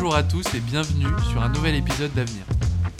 [0.00, 2.44] Bonjour à tous et bienvenue sur un nouvel épisode d'Avenir.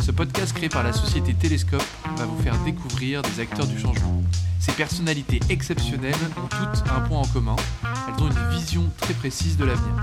[0.05, 1.85] Ce podcast créé par la société Télescope
[2.17, 4.21] va vous faire découvrir des acteurs du changement.
[4.59, 9.57] Ces personnalités exceptionnelles ont toutes un point en commun, elles ont une vision très précise
[9.57, 9.95] de l'avenir.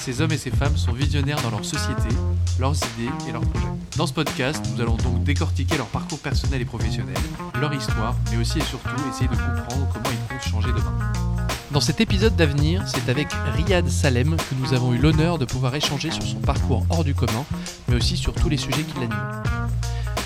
[0.00, 2.14] Ces hommes et ces femmes sont visionnaires dans leur société,
[2.60, 3.66] leurs idées et leurs projets.
[3.96, 7.16] Dans ce podcast, nous allons donc décortiquer leur parcours personnel et professionnel,
[7.58, 11.33] leur histoire, mais aussi et surtout essayer de comprendre comment ils comptent changer demain.
[11.74, 15.74] Dans cet épisode d'avenir, c'est avec Riyad Salem que nous avons eu l'honneur de pouvoir
[15.74, 17.44] échanger sur son parcours hors du commun,
[17.88, 19.42] mais aussi sur tous les sujets qui l'animent.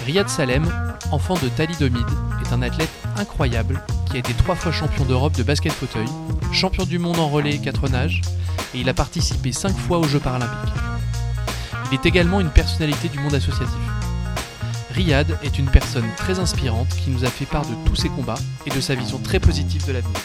[0.04, 0.70] Riyad Salem,
[1.10, 2.04] enfant de thalidomide,
[2.44, 6.04] est un athlète incroyable qui a été trois fois champion d'Europe de basket fauteuil,
[6.52, 8.20] champion du monde en relais 4 nages,
[8.74, 10.74] et il a participé 5 fois aux Jeux paralympiques.
[11.90, 13.74] Il est également une personnalité du monde associatif.
[14.90, 18.34] Riyad est une personne très inspirante qui nous a fait part de tous ses combats
[18.66, 20.20] et de sa vision très positive de l'avenir.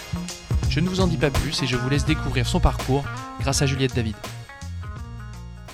[0.74, 3.06] Je ne vous en dis pas plus et je vous laisse découvrir son parcours
[3.40, 4.16] grâce à Juliette David.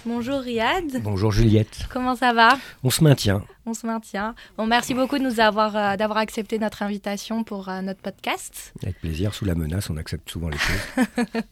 [0.05, 1.01] Bonjour Riyad.
[1.01, 1.87] Bonjour Juliette.
[1.89, 2.57] Comment ça va?
[2.83, 3.45] On se maintient.
[3.65, 4.35] On se maintient.
[4.57, 8.73] Bon, merci beaucoup de nous avoir euh, d'avoir accepté notre invitation pour euh, notre podcast.
[8.83, 9.33] Avec plaisir.
[9.33, 11.05] Sous la menace, on accepte souvent les choses.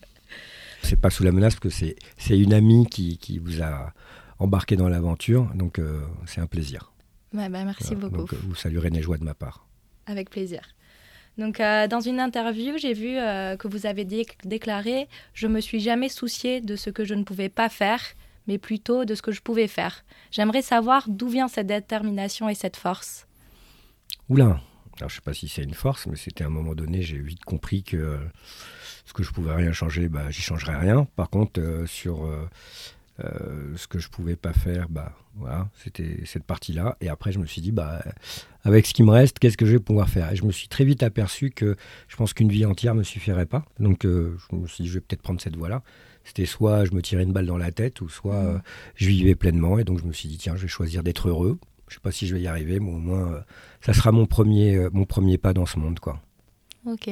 [0.83, 3.94] c'est pas sous la menace parce que c'est c'est une amie qui, qui vous a
[4.39, 6.91] embarqué dans l'aventure, donc euh, c'est un plaisir.
[7.33, 8.09] Ouais, bah, merci Voilà.
[8.09, 8.17] beaucoup.
[8.17, 9.66] Donc vous saluerez mes joies de ma part.
[10.05, 10.63] Avec plaisir.
[11.38, 15.59] Donc, euh, dans une interview, j'ai vu euh, que vous avez dé- déclaré Je me
[15.61, 18.02] suis jamais soucié de ce que je ne pouvais pas faire,
[18.47, 20.03] mais plutôt de ce que je pouvais faire.
[20.31, 23.27] J'aimerais savoir d'où vient cette détermination et cette force.
[24.29, 24.61] Oula.
[24.99, 27.19] Alors je sais pas si c'est une force, mais c'était à un moment donné, j'ai
[27.19, 28.17] vite compris que euh,
[29.05, 31.05] ce que je pouvais rien changer, bah j'y changerais rien.
[31.16, 32.25] Par contre, sur
[33.23, 36.97] euh, ce que je pouvais pas faire, bah voilà, c'était cette partie-là.
[37.01, 38.03] Et après, je me suis dit, bah
[38.63, 40.31] avec ce qui me reste, qu'est-ce que je vais pouvoir faire?
[40.31, 41.75] Et je me suis très vite aperçu que
[42.07, 43.65] je pense qu'une vie entière me suffirait pas.
[43.79, 45.81] Donc euh, je me suis dit, je vais peut-être prendre cette voie-là.
[46.23, 48.59] C'était soit je me tirais une balle dans la tête, ou soit euh,
[48.95, 49.79] je vivais pleinement.
[49.79, 51.57] Et donc je me suis dit, tiens, je vais choisir d'être heureux.
[51.88, 53.44] Je sais pas si je vais y arriver, mais au moins,
[53.81, 56.19] ça sera mon premier, mon premier pas dans ce monde, quoi.
[56.85, 57.07] Ok.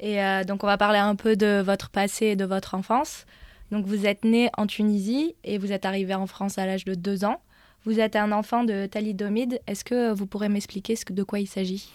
[0.00, 3.26] Et donc, on va parler un peu de votre passé et de votre enfance.
[3.72, 6.94] Donc, vous êtes né en Tunisie et vous êtes arrivé en France à l'âge de
[6.94, 7.40] 2 ans.
[7.84, 9.60] Vous êtes un enfant de thalidomide.
[9.66, 11.88] Est-ce que vous pourrez m'expliquer de quoi il s'agit?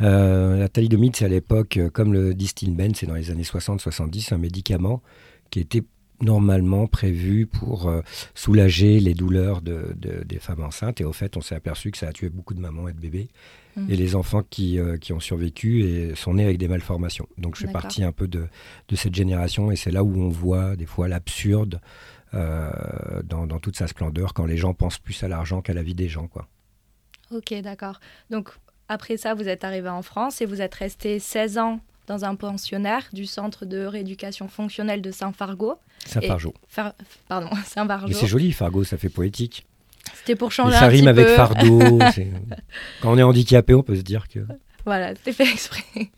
[0.00, 4.32] Euh, la thalidomide, c'est à l'époque, euh, comme le distilben, c'est dans les années 60-70,
[4.34, 5.02] un médicament
[5.50, 5.84] qui était
[6.20, 8.00] normalement prévu pour euh,
[8.34, 9.94] soulager les douleurs de-
[10.24, 11.00] des femmes enceintes.
[11.00, 12.98] Et au fait, on s'est aperçu que ça a tué beaucoup de mamans et de
[12.98, 13.28] bébés.
[13.76, 13.90] Mhm.
[13.90, 17.26] Et les enfants qui, euh, qui ont survécu et sont nés avec des malformations.
[17.38, 18.46] Donc je fais partie un peu de,
[18.88, 21.80] de cette génération et c'est là où on voit des fois l'absurde
[22.34, 22.70] euh,
[23.24, 25.94] dans, dans toute sa splendeur quand les gens pensent plus à l'argent qu'à la vie
[25.94, 26.26] des gens.
[26.28, 26.48] Quoi.
[27.30, 28.00] Ok, d'accord.
[28.30, 28.50] Donc,
[28.88, 32.34] après ça, vous êtes arrivé en France et vous êtes resté 16 ans dans un
[32.34, 35.74] pensionnaire du centre de rééducation fonctionnelle de Saint-Fargeau.
[36.06, 36.52] Saint-Fargeau.
[36.68, 36.94] Far-
[37.28, 38.08] Pardon, Saint-Fargeau.
[38.08, 39.66] Mais c'est joli, Fargo, ça fait poétique.
[40.14, 41.34] C'était pour Mais changer ça un rime petit avec peu.
[41.34, 41.80] fardeau.
[43.00, 44.40] Quand on est handicapé, on peut se dire que.
[44.84, 46.10] Voilà, c'était fait exprès.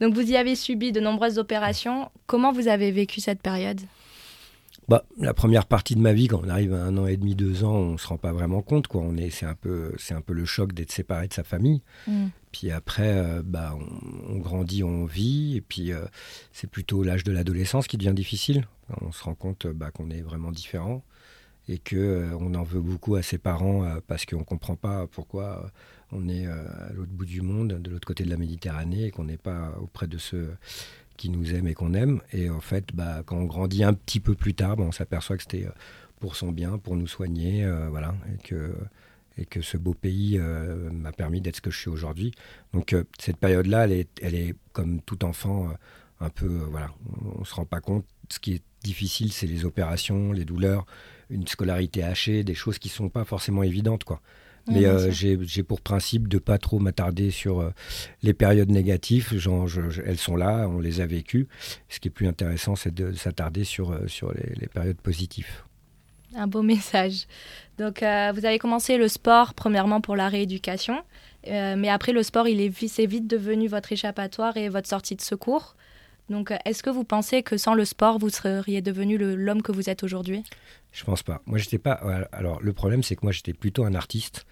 [0.00, 2.10] Donc, vous y avez subi de nombreuses opérations.
[2.26, 3.80] Comment vous avez vécu cette période?
[4.88, 7.34] Bah, la première partie de ma vie, quand on arrive à un an et demi,
[7.34, 8.86] deux ans, on se rend pas vraiment compte.
[8.86, 9.02] Quoi.
[9.02, 11.82] On est, c'est un peu, c'est un peu le choc d'être séparé de sa famille.
[12.06, 12.28] Mm.
[12.52, 16.06] Puis après, euh, bah, on, on grandit, on vit, et puis euh,
[16.52, 18.66] c'est plutôt l'âge de l'adolescence qui devient difficile.
[19.02, 21.02] On se rend compte bah, qu'on est vraiment différent
[21.68, 25.06] et que euh, on en veut beaucoup à ses parents euh, parce qu'on comprend pas
[25.06, 25.68] pourquoi euh,
[26.10, 29.24] on est à l'autre bout du monde, de l'autre côté de la Méditerranée, et qu'on
[29.24, 30.56] n'est pas auprès de ceux
[31.18, 32.22] qui nous aiment et qu'on aime.
[32.32, 35.36] Et en fait, bah, quand on grandit un petit peu plus tard, bah, on s'aperçoit
[35.36, 35.68] que c'était
[36.18, 38.74] pour son bien, pour nous soigner, voilà, et que
[39.36, 42.32] et que ce beau pays m'a permis d'être ce que je suis aujourd'hui.
[42.72, 45.70] Donc cette période-là, elle est, elle est comme tout enfant
[46.20, 46.88] un peu, voilà,
[47.22, 48.06] on, on se rend pas compte.
[48.30, 50.86] Ce qui est difficile, c'est les opérations, les douleurs,
[51.30, 54.20] une scolarité hachée, des choses qui sont pas forcément évidentes, quoi.
[54.70, 57.70] Mais euh, j'ai pour principe de pas trop m'attarder sur euh,
[58.22, 59.34] les périodes négatives.
[59.38, 61.48] Genre, je- je- elles sont là, on les a vécues.
[61.88, 65.48] Ce qui est plus intéressant, c'est de s'attarder sur, euh, sur les, les périodes positives.
[66.36, 67.26] Un beau message.
[67.78, 70.98] Donc, vous avez commencé le sport, premièrement pour la rééducation.
[71.46, 75.74] Mais après, le sport, il est vite devenu votre échappatoire et votre sortie de secours.
[76.30, 79.72] Donc, euh, est-ce que vous pensez que sans le sport, vous seriez devenu l'homme que
[79.72, 80.42] vous êtes aujourd'hui?
[80.92, 81.42] Je pense pas.
[81.46, 82.00] Moi, j'étais pas.
[82.04, 84.46] ouais, Alors, le problème, c'est que moi, j'étais plutôt un artiste.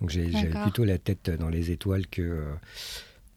[0.00, 2.44] Donc, j'avais plutôt la tête dans les étoiles que, euh,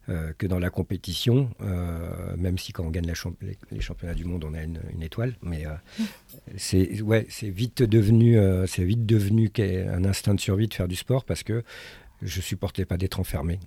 [0.09, 1.49] euh, que dans la compétition.
[1.61, 4.61] euh, même si, quand on gagne la champ- les, les championnats du monde, on a
[4.63, 5.35] une, une étoile.
[5.41, 5.71] Mais euh,
[6.57, 10.87] c'est ouais, c'est vite devenu, euh, c'est vite devenu qu'un instinct de survie de faire
[10.87, 11.63] du sport parce que
[12.21, 13.59] je supportais pas d'être enfermé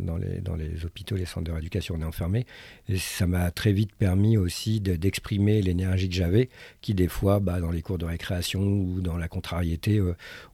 [0.00, 2.46] dans, les, dans les hôpitaux, les centres de rééducation, on est enfermé.
[2.88, 6.48] Et ça m'a très vite permis aussi d'exprimer l'énergie que j'avais,
[6.80, 10.00] qui des fois, bah, dans les cours de récréation ou dans la contrariété,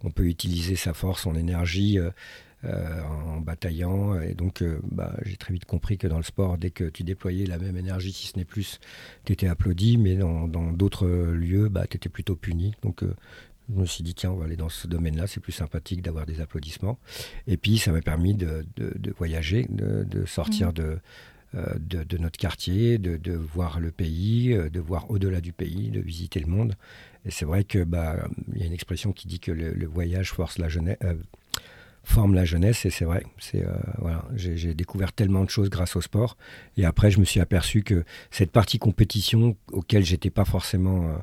[0.03, 1.99] on peut utiliser sa force, son énergie.
[2.65, 4.21] Euh, en bataillant.
[4.21, 7.03] Et donc, euh, bah, j'ai très vite compris que dans le sport, dès que tu
[7.03, 8.79] déployais la même énergie, si ce n'est plus,
[9.25, 12.73] tu étais applaudi, mais dans d'autres lieux, bah, tu étais plutôt puni.
[12.83, 13.17] Donc, euh,
[13.69, 16.27] je me suis dit, tiens, on va aller dans ce domaine-là, c'est plus sympathique d'avoir
[16.27, 16.99] des applaudissements.
[17.47, 18.65] Et puis, ça m'a permis de,
[19.17, 20.73] voyager, de, sortir mmh.
[20.73, 26.41] de, de, notre quartier, de, voir le pays, de voir au-delà du pays, de visiter
[26.41, 26.75] le monde.
[27.25, 30.33] Et c'est vrai que bah, il y a une expression qui dit que le, voyage
[30.33, 30.99] force la jeunesse,
[32.05, 33.25] forme la jeunesse et c'est vrai.
[33.39, 36.37] C'est euh, voilà, j'ai découvert tellement de choses grâce au sport
[36.77, 41.17] et après je me suis aperçu que cette partie compétition auquel j'étais pas forcément euh,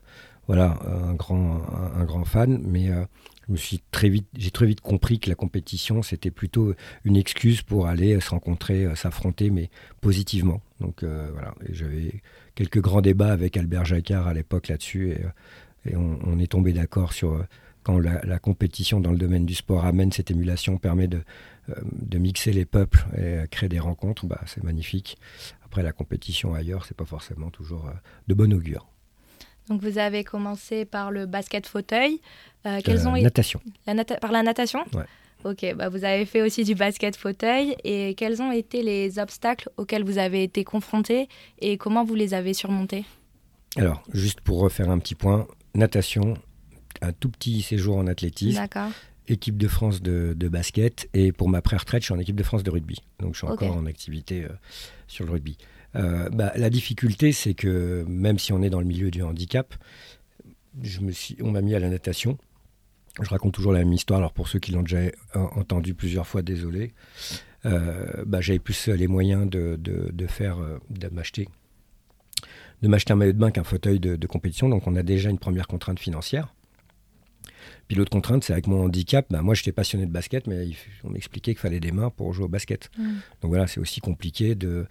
[0.49, 3.05] voilà un grand fan, mais euh,
[3.53, 6.73] j'ai très vite compris que la compétition c'était plutôt
[7.05, 9.69] une excuse pour aller se rencontrer, s'affronter mais
[10.01, 10.61] positivement.
[10.81, 12.21] Donc voilà, j'avais
[12.55, 17.45] quelques grands débats avec Albert Jacquard à l'époque là-dessus et, on, est tombé d'accord sur
[17.83, 21.21] quand la, compétition dans le domaine du sport amène cette émulation, permet de,
[21.69, 25.17] euh, mixer les peuples et euh, créer des rencontres, bah, c'est magnifique.
[25.65, 27.93] Après, la compétition ailleurs, c'est pas forcément toujours euh,
[28.27, 28.87] de bon augure.
[29.69, 32.19] Donc, vous avez commencé par le basket fauteuil.
[32.83, 33.61] quels ont natation.
[34.21, 35.05] par la natation ouais.
[35.45, 37.75] Ok, bah vous avez fait aussi du basket fauteuil.
[37.83, 41.29] Et quels ont été les obstacles auxquels vous avez été confrontés
[41.59, 43.05] et comment vous les avez surmontés?
[43.77, 46.33] Alors, juste pour refaire un petit point, natation,
[47.01, 48.61] un tout petit séjour en athlétisme.
[49.27, 51.07] Équipe de France de, basket.
[51.13, 52.97] Et pour ma pré-retraite, je suis en équipe de France de rugby.
[53.19, 54.49] Donc je suis encore en activité euh,
[55.07, 55.57] sur le rugby.
[55.95, 59.73] Euh, bah, la difficulté, c'est que même si on est dans le milieu du handicap,
[60.81, 62.37] je me suis, on m'a mis à la natation.
[63.21, 64.19] Je raconte toujours la même histoire.
[64.19, 66.93] Alors pour ceux qui l'ont déjà entendu plusieurs fois, désolé.
[67.65, 70.57] Euh, bah, j'avais plus les moyens de, de faire,
[70.89, 71.49] de m'acheter
[72.81, 74.69] de m'acheter un maillot de bain qu'un fauteuil de, compétition.
[74.69, 76.53] Donc on a déjà une première contrainte financière.
[77.87, 80.69] Puis l'autre contrainte, c'est avec mon handicap, bah, moi j'étais passionné de basket, mais
[81.03, 82.89] on m'expliquait qu'il fallait des mains pour jouer au basket.
[82.97, 83.03] Mm.
[83.41, 84.87] Donc voilà, c'est aussi compliqué de, euh,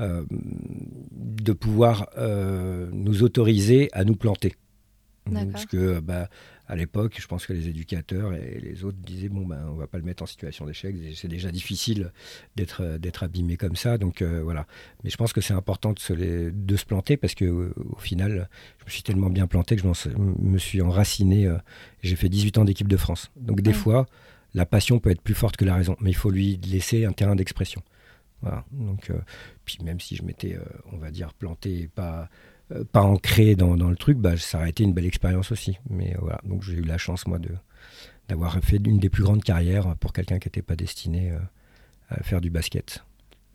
[0.00, 4.54] de pouvoir euh, nous autoriser à nous planter.
[5.52, 6.28] Parce que bah,
[6.66, 9.86] à l'époque, je pense que les éducateurs et les autres disaient bon ben on va
[9.86, 12.10] pas le mettre en situation d'échec, c'est déjà difficile
[12.56, 14.66] d'être d'être abîmé comme ça, donc euh, voilà.
[15.04, 16.12] Mais je pense que c'est important de se,
[16.50, 18.48] de se planter parce que au final,
[18.78, 21.46] je me suis tellement bien planté que je me suis enraciné.
[21.46, 21.58] Euh,
[22.02, 24.06] j'ai fait 18 ans d'équipe de France, donc des fois
[24.54, 27.12] la passion peut être plus forte que la raison, mais il faut lui laisser un
[27.12, 27.82] terrain d'expression.
[28.42, 28.64] Voilà.
[28.72, 29.20] Donc, euh,
[29.64, 30.58] puis même si je m'étais,
[30.92, 32.28] on va dire, planté, pas
[32.72, 35.78] euh, pas ancré dans, le truc, bah, ça aurait été une belle expérience aussi.
[35.88, 37.50] Mais voilà, donc j'ai eu la chance, moi, de,
[38.28, 41.38] d'avoir fait une des plus grandes carrières pour quelqu'un qui n'était pas destiné euh,
[42.10, 43.04] à faire du basket.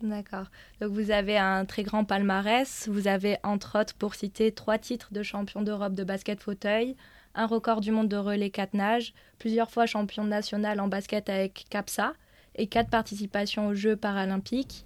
[0.02, 0.46] D'accord.
[0.80, 2.88] Donc vous avez un très grand palmarès.
[2.88, 6.96] Vous avez, entre autres, pour citer, trois titres de champion d'Europe de basket fauteuil,
[7.34, 11.64] un record du monde de relais 4 nages, plusieurs fois champion national en basket avec
[11.70, 12.12] CAPSA
[12.56, 14.84] et quatre participations aux Jeux paralympiques.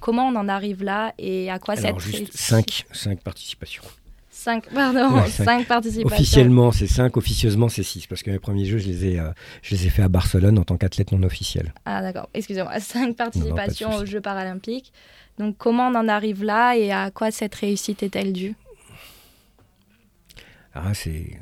[0.00, 3.82] Comment on en arrive là et à quoi Alors, cette juste 5 cinq, participations.
[4.30, 5.66] 5 pardon, cinq.
[5.66, 6.06] participations.
[6.14, 9.30] Officiellement, c'est 5, officieusement, c'est 6, parce que mes premiers jeux, je les ai, euh,
[9.62, 11.72] je les ai faits à Barcelone en tant qu'athlète non officiel.
[11.84, 14.92] Ah d'accord, excusez-moi, 5 participations aux Jeux paralympiques.
[15.38, 18.54] Donc comment on en arrive là et à quoi cette réussite est-elle due?
[20.74, 21.38] Ah, c'est...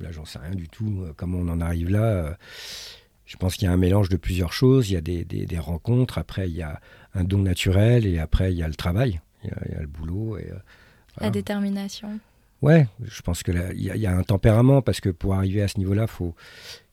[0.00, 1.02] Là, j'en sais rien du tout.
[1.02, 2.34] Euh, comment on en arrive là euh,
[3.32, 4.90] je pense qu'il y a un mélange de plusieurs choses.
[4.90, 6.80] Il y a des, des, rencontres, après il y a
[7.14, 10.36] un don naturel et après il y a le travail, il y a, le boulot.
[10.36, 10.56] Et, euh,
[11.18, 12.20] La détermination.
[12.60, 15.78] Ouais, je pense qu'il y, y, a un tempérament parce que pour arriver à ce
[15.78, 16.34] niveau-là, il faut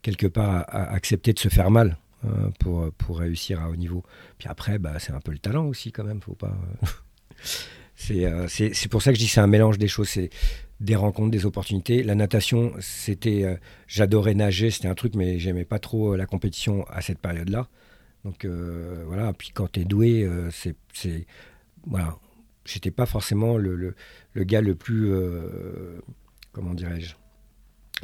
[0.02, 4.04] quelque part accepter de se faire mal hein, pour, pour réussir à haut niveau.
[4.38, 6.56] Puis après, bah, c'est un peu le talent aussi quand même, faut pas.
[8.12, 10.10] Euh, c'est pour ça que je dis c'est un mélange des choses.
[10.10, 10.30] C'est
[10.80, 12.04] des rencontres, des opportunités.
[12.04, 13.56] La natation, c'était, euh,
[13.88, 17.68] j'adorais nager, c'était un truc, mais j'aimais pas trop euh, la compétition à cette période-là.
[18.26, 21.26] Donc euh, voilà, puis quand tu es doué, c'est, c'est,
[21.88, 22.18] voilà,
[22.66, 23.96] j'étais pas forcément le,
[24.36, 25.14] gars le plus,
[26.52, 27.16] comment dirais-je,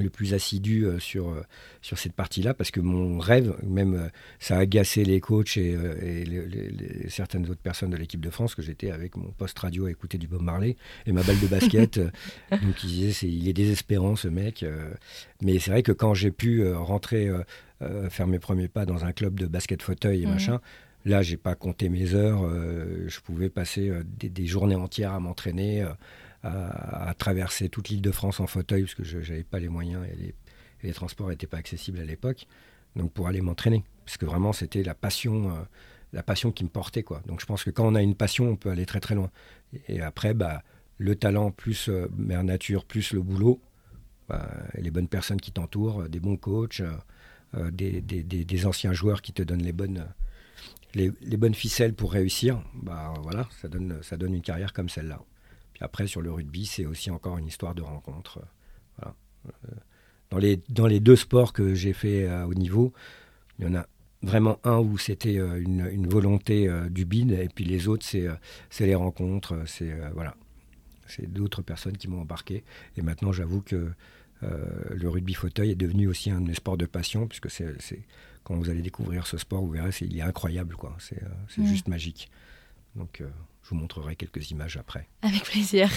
[0.03, 1.43] le plus assidu euh, sur, euh,
[1.81, 4.07] sur cette partie-là, parce que mon rêve, même euh,
[4.39, 5.77] ça a agacé les coachs et,
[7.09, 10.17] certaines autres personnes de l'équipe de France, que j'étais avec mon poste radio à écouter
[10.17, 10.75] du Bob Marley
[11.05, 11.99] et ma balle de basket.
[12.51, 14.65] donc ils disaient, il est désespérant ce mec.
[15.41, 17.29] mais c'est vrai que quand j'ai pu rentrer,
[18.09, 20.31] faire mes premiers pas dans un club de basket fauteuil et mmh.
[20.31, 20.61] machin,
[21.07, 22.49] Là, j'ai pas compté mes heures.
[23.07, 25.85] je pouvais passer des, des, journées entières à m'entraîner
[26.45, 30.05] à, traverser toute l'île de France en fauteuil, parce que je n'avais pas les moyens
[30.05, 30.33] et
[30.83, 32.45] les, transports n'étaient pas accessibles à l'époque.
[32.95, 33.83] donc pour aller m'entraîner.
[34.05, 35.61] Parce que vraiment, c'était la passion, euh,
[36.13, 37.01] la passion qui me portait.
[37.01, 37.21] Quoi.
[37.25, 39.31] Donc je pense que quand on a une passion, on peut aller très très loin.
[39.87, 40.61] Et, après, bah,
[40.99, 43.59] le talent plus euh, mère nature, plus le boulot,
[44.29, 46.81] bah, les bonnes personnes qui t'entourent, des bons coachs,
[47.55, 50.05] euh, des, anciens joueurs qui te donnent les bonnes,
[50.93, 54.89] les, les, bonnes ficelles pour réussir, bah, voilà, ça donne, ça donne une carrière comme
[54.89, 55.19] celle-là.
[55.75, 58.39] Puis après, sur le rugby, c'est aussi encore une histoire de rencontre.
[58.97, 59.13] Voilà.
[60.29, 62.93] Dans les, dans les deux sports que j'ai fait à haut niveau,
[63.59, 63.85] il y en a
[64.21, 68.05] vraiment un où c'était euh, une, une, volonté euh, du bid, et puis les autres,
[68.05, 68.35] c'est euh,
[68.79, 70.37] les rencontres, c'est voilà,
[71.07, 72.63] c'est d'autres personnes qui m'ont embarqué.
[72.95, 73.91] Et maintenant, j'avoue que
[74.41, 77.99] le rugby fauteuil est devenu aussi un sport de passion, puisque c'est
[78.45, 80.95] quand vous allez découvrir ce sport, vous verrez, il est incroyable, quoi.
[80.99, 81.21] C'est
[81.57, 81.65] mmh.
[81.65, 82.29] juste magique.
[82.95, 83.21] Donc,
[83.65, 85.07] je vous montrerai quelques images après.
[85.23, 85.89] Avec plaisir.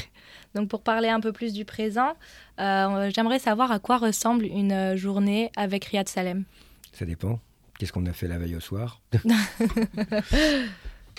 [0.54, 2.14] Donc pour parler un peu plus du présent,
[2.58, 6.44] euh, j'aimerais savoir à quoi ressemble une journée avec Riyad Salem.
[6.92, 7.40] Ça dépend.
[7.78, 9.02] Qu'est-ce qu'on a fait la veille au soir?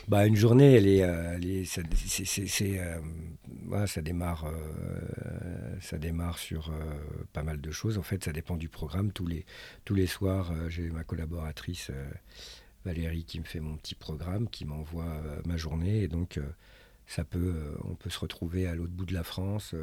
[0.08, 4.52] Bah, une journée, elle est, euh, c'est, euh, ça démarre,
[5.82, 6.72] ça démarre sur
[7.32, 8.00] pas mal de choses.
[8.00, 9.12] En fait, ça dépend du programme.
[9.12, 9.46] Tous les,
[9.86, 11.92] tous les soirs, j'ai ma collaboratrice
[12.86, 16.04] Valérie qui me fait mon petit programme, qui m'envoie euh, ma journée.
[16.04, 16.44] Et donc, euh,
[17.08, 19.76] ça peut, euh, on peut se retrouver à l'autre bout de la France,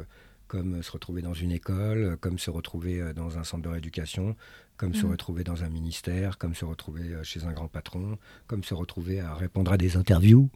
[0.47, 4.35] comme se retrouver dans une école, comme se retrouver dans un centre de rééducation,
[4.77, 5.11] comme se mmh.
[5.11, 9.33] retrouver dans un ministère, comme se retrouver chez un grand patron, comme se retrouver à
[9.35, 10.49] répondre à des interviews.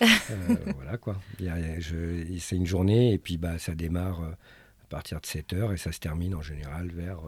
[0.76, 1.18] voilà quoi.
[1.38, 5.92] C'est une journée et puis bah, ça démarre à partir de 7 heures et ça
[5.92, 7.20] se termine en général vers,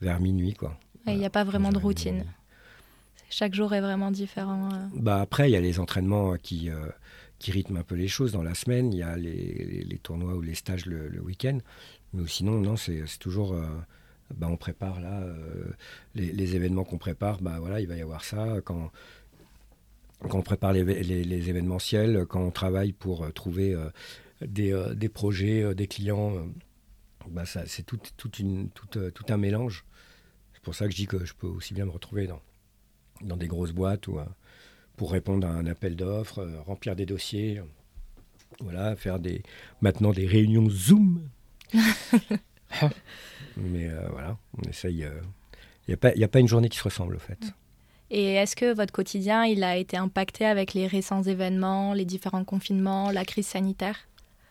[0.00, 0.56] vers minuit.
[1.08, 2.24] Il n'y a pas vraiment de routine
[3.32, 4.68] chaque jour est vraiment différent.
[4.72, 4.86] Euh.
[4.94, 6.86] Bah après, il y a les entraînements qui, euh,
[7.38, 8.92] qui rythment un peu les choses dans la semaine.
[8.92, 11.58] Il y a les, les, tournois ou les stages le, week-end.
[12.12, 13.54] Mais sinon, non, c'est toujours.
[13.54, 13.66] Euh,
[14.36, 15.22] bah, on prépare là
[16.14, 17.40] les, les, événements qu'on prépare.
[17.40, 18.90] Bah voilà, il va y avoir ça quand.
[20.28, 23.76] Quand on prépare les, les, événementiels, quand on travaille pour trouver
[24.40, 26.46] des, projets, des clients,
[27.28, 27.98] bah c'est tout
[29.28, 29.84] un mélange.
[30.54, 32.40] C'est pour ça que je dis que je peux aussi bien me retrouver dans,
[33.22, 34.24] dans des grosses boîtes ou, euh,
[34.96, 37.60] pour répondre à un appel d'offres, euh, remplir des dossiers,
[38.60, 39.42] voilà, faire des,
[39.80, 41.28] maintenant des réunions Zoom.
[43.56, 45.06] Mais euh, voilà, on essaye.
[45.86, 47.38] Il n'y a, pas, a pas une journée qui se ressemble, au fait.
[48.10, 52.44] Et est-ce que votre quotidien, il a été impacté avec les récents événements, les différents
[52.44, 53.96] confinements, la crise sanitaire?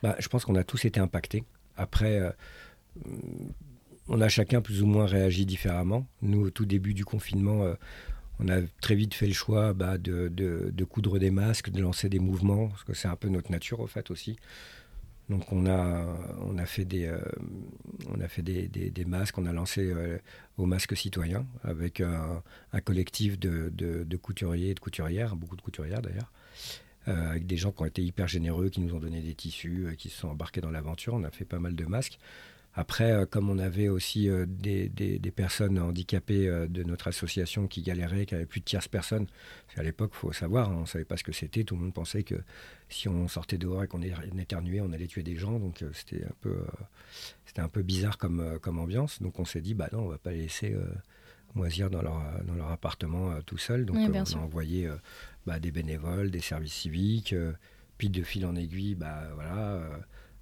[0.01, 1.43] Bah, Je pense qu'on a tous été impactés.
[1.77, 2.19] Après,
[4.07, 6.07] on a chacun plus ou moins réagi différemment.
[6.21, 7.75] Nous, au tout début du confinement,
[8.41, 12.19] on a très vite fait le choix bah, de, coudre des masques, de lancer des
[12.19, 14.38] mouvements, parce que c'est un peu notre nature au fait aussi.
[15.29, 17.21] Donc on a, fait, des, euh,
[18.33, 20.17] des, masques, on a lancé euh,
[20.57, 22.41] au masque citoyen avec un,
[22.83, 26.31] collectif de, couturiers et de couturières, beaucoup de couturières d'ailleurs,
[27.07, 29.95] euh, avec des gens qui ont été hyper généreux, qui nous ont donné des tissus,
[29.98, 31.13] qui se sont embarqués dans l'aventure.
[31.13, 32.19] On a fait pas mal de masques.
[32.73, 37.81] Après, euh, comme on avait aussi euh, des, personnes handicapées euh, de notre association qui
[37.81, 39.27] galéraient, qui n'avaient plus de tierces personnes,
[39.75, 41.65] à l'époque, il faut savoir, hein, on ne savait pas ce que c'était.
[41.65, 42.35] Tout le monde pensait que
[42.87, 45.59] si on sortait dehors et qu'on éternuait, on allait tuer des gens.
[45.59, 46.59] Donc c'était un peu,
[47.45, 49.21] c'était un peu bizarre comme, comme ambiance.
[49.21, 50.75] Donc on s'est dit, bah non, on ne va pas les laisser
[51.55, 53.85] moisir dans leur, dans leur appartement tout seul.
[53.85, 54.89] Donc on a envoyé
[55.45, 57.35] bah, des bénévoles, des services civiques.
[57.97, 59.81] puis de fil en aiguille, bah voilà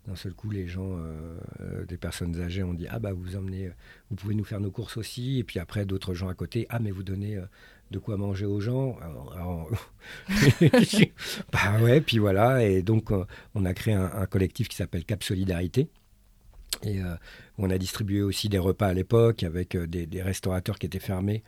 [0.07, 3.35] d'un seul coup, les gens, euh, euh, des personnes âgées, ont dit Ah, bah, vous
[3.35, 3.69] emmenez,
[4.09, 5.39] vous pouvez nous faire nos courses aussi.
[5.39, 7.45] Et puis après, d'autres gens à côté Ah, mais vous donnez euh,
[7.91, 8.97] de quoi manger aux gens.
[11.51, 12.63] bah ouais, puis voilà.
[12.65, 13.11] Et donc,
[13.55, 15.89] on a créé un, collectif qui s'appelle Cap Solidarité.
[16.83, 16.99] Et
[17.57, 21.43] on a distribué aussi des repas à l'époque avec des, restaurateurs qui étaient fermés.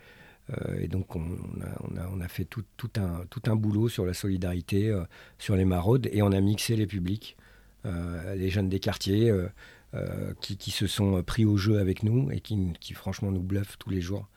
[0.80, 5.00] et donc, on, a, on, a, fait tout un boulot sur la solidarité,
[5.38, 7.38] sur les maraudes, et on a mixé les publics.
[7.86, 9.48] Euh, les jeunes des quartiers euh,
[9.96, 13.90] euh, qui, se sont pris au jeu avec nous et qui, franchement nous bluffent tous
[13.90, 14.28] les jours.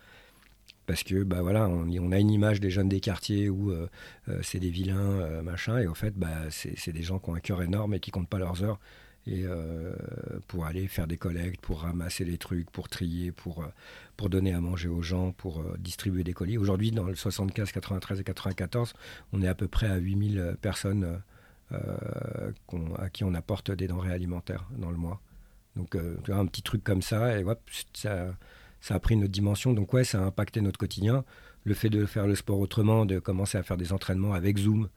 [0.87, 3.73] Parce que bah voilà on, a une image des jeunes des quartiers où
[4.43, 7.63] c'est des vilains machin et au fait bah c'est des gens qui ont un cœur
[7.63, 8.79] énorme et qui comptent pas leurs heures
[9.27, 9.47] et
[10.47, 13.65] pour aller faire des collectes pour ramasser les trucs pour trier pour
[14.19, 16.59] pour donner à manger aux gens pour distribuer des colis.
[16.59, 18.93] Aujourd'hui dans le 75 93 et 94
[19.33, 21.19] on est à peu près à 8000 personnes
[21.73, 22.53] euh,
[22.99, 25.21] à qui on apporte des denrées alimentaires dans le mois.
[25.77, 27.45] Donc, euh, tu vois, un petit truc comme ça, et
[27.95, 28.35] ça,
[28.81, 29.73] ça a pris une autre dimension.
[29.73, 31.25] Donc, ouais, ça a impacté notre quotidien.
[31.65, 34.89] Le fait de faire le sport autrement, de commencer à faire des entraînements avec Zoom.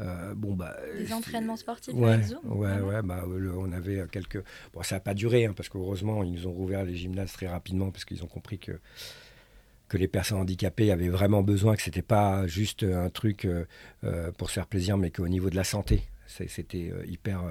[0.00, 4.42] Euh, bon, bah, des entraînements sportifs ouais, avec Zoom Ouais, ouais, bah, on avait quelques.
[4.72, 7.46] Bon, ça n'a pas duré, hein, parce qu'heureusement, ils nous ont rouvert les gymnases très
[7.46, 8.80] rapidement, parce qu'ils ont compris que
[9.94, 13.46] que les personnes handicapées avaient vraiment besoin, que c'était pas juste un truc
[14.36, 17.44] pour se faire plaisir, mais qu'au niveau de la santé, c'était hyper,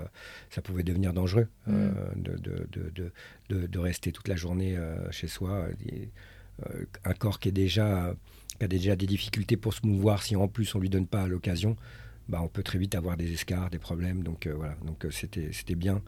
[0.49, 1.71] ça pouvait devenir dangereux mm.
[2.17, 3.11] de, de,
[3.49, 4.77] de, de, rester toute la journée
[5.09, 5.67] chez soi.
[7.05, 8.13] un corps qui est déjà
[8.59, 11.27] qui a déjà des difficultés pour se mouvoir, si en plus on lui donne pas
[11.27, 11.77] l'occasion,
[12.27, 14.21] bah, on peut très vite avoir des escarres, des problèmes.
[14.21, 16.01] Donc voilà, donc c'était c'était bien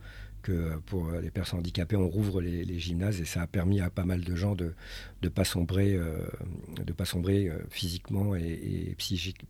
[0.46, 4.06] que pour les personnes handicapées, on rouvre les, gymnases et ça a permis à pas
[4.06, 4.74] mal de gens de
[5.24, 6.00] ne pas sombrer,
[6.78, 8.96] de pas sombrer physiquement et,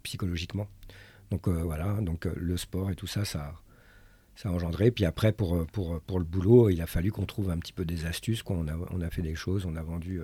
[0.03, 0.67] psychologiquement.
[1.31, 3.53] Donc euh, voilà, donc euh, le sport et tout ça, ça,
[4.35, 4.91] ça a engendré.
[4.91, 7.73] Puis après, pour, euh, pour, pour le boulot, il a fallu qu'on trouve un petit
[7.73, 8.43] peu des astuces.
[8.45, 10.21] On, a, on a fait des choses, on a vendu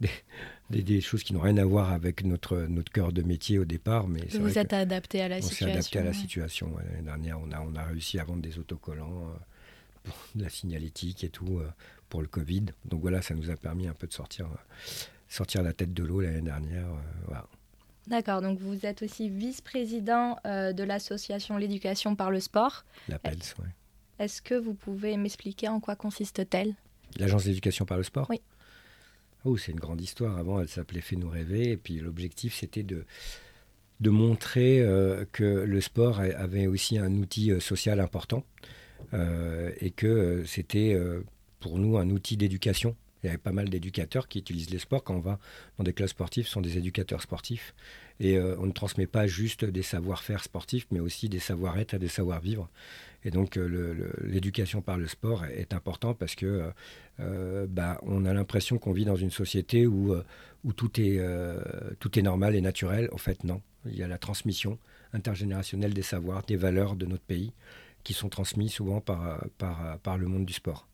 [0.70, 3.64] des, des, choses qui n'ont rien à voir avec notre, notre cœur de métier au
[3.64, 4.08] départ.
[4.08, 5.66] Mais vous vous êtes adapté à la situation.
[5.66, 6.76] On s'est adapté à la situation.
[6.78, 9.32] L'année dernière, on a, on a réussi à vendre des autocollants,
[10.34, 11.60] de la signalétique et tout
[12.08, 12.66] pour le Covid.
[12.84, 14.48] Donc voilà, ça nous a permis un peu de sortir,
[15.28, 16.86] sortir la tête de l'eau l'année dernière.
[17.26, 17.46] voilà.
[18.06, 22.84] D'accord, donc vous êtes aussi vice-président euh, de l'association L'éducation par le sport.
[23.08, 23.68] La PELS, oui.
[24.18, 26.74] Est-ce que vous pouvez m'expliquer en quoi consiste-t-elle?
[27.18, 28.26] L'agence d'éducation par le sport?
[28.28, 28.40] Oui.
[29.44, 30.36] Oh, c'est une grande histoire.
[30.38, 31.70] Avant, elle s'appelait Fais-nous rêver.
[31.70, 33.04] Et puis l'objectif, c'était de,
[34.00, 38.44] de montrer euh, que le sport avait aussi un outil euh, social important
[39.80, 40.96] et que c'était
[41.60, 45.04] pour nous un outil d'éducation il y avait pas mal d'éducateurs qui utilisent les sports.
[45.04, 45.38] Quand on va
[45.78, 47.74] dans des clubs sportifs, sont des éducateurs sportifs.
[48.18, 51.98] Et euh, on ne transmet pas juste des savoir-faire sportifs, mais aussi des savoir-être et
[51.98, 52.68] des savoir-vivre.
[53.24, 56.72] Et donc euh, l'éducation par le sport est important parce que
[57.20, 60.14] euh, bah, on a l'impression qu'on vit dans une société où,
[60.76, 63.08] tout est normal et naturel.
[63.12, 63.62] En fait, non.
[63.86, 64.78] Il y a la transmission
[65.12, 67.52] intergénérationnelle des savoirs, des valeurs de notre pays
[68.04, 70.88] qui sont transmis souvent par, par, par le monde du sport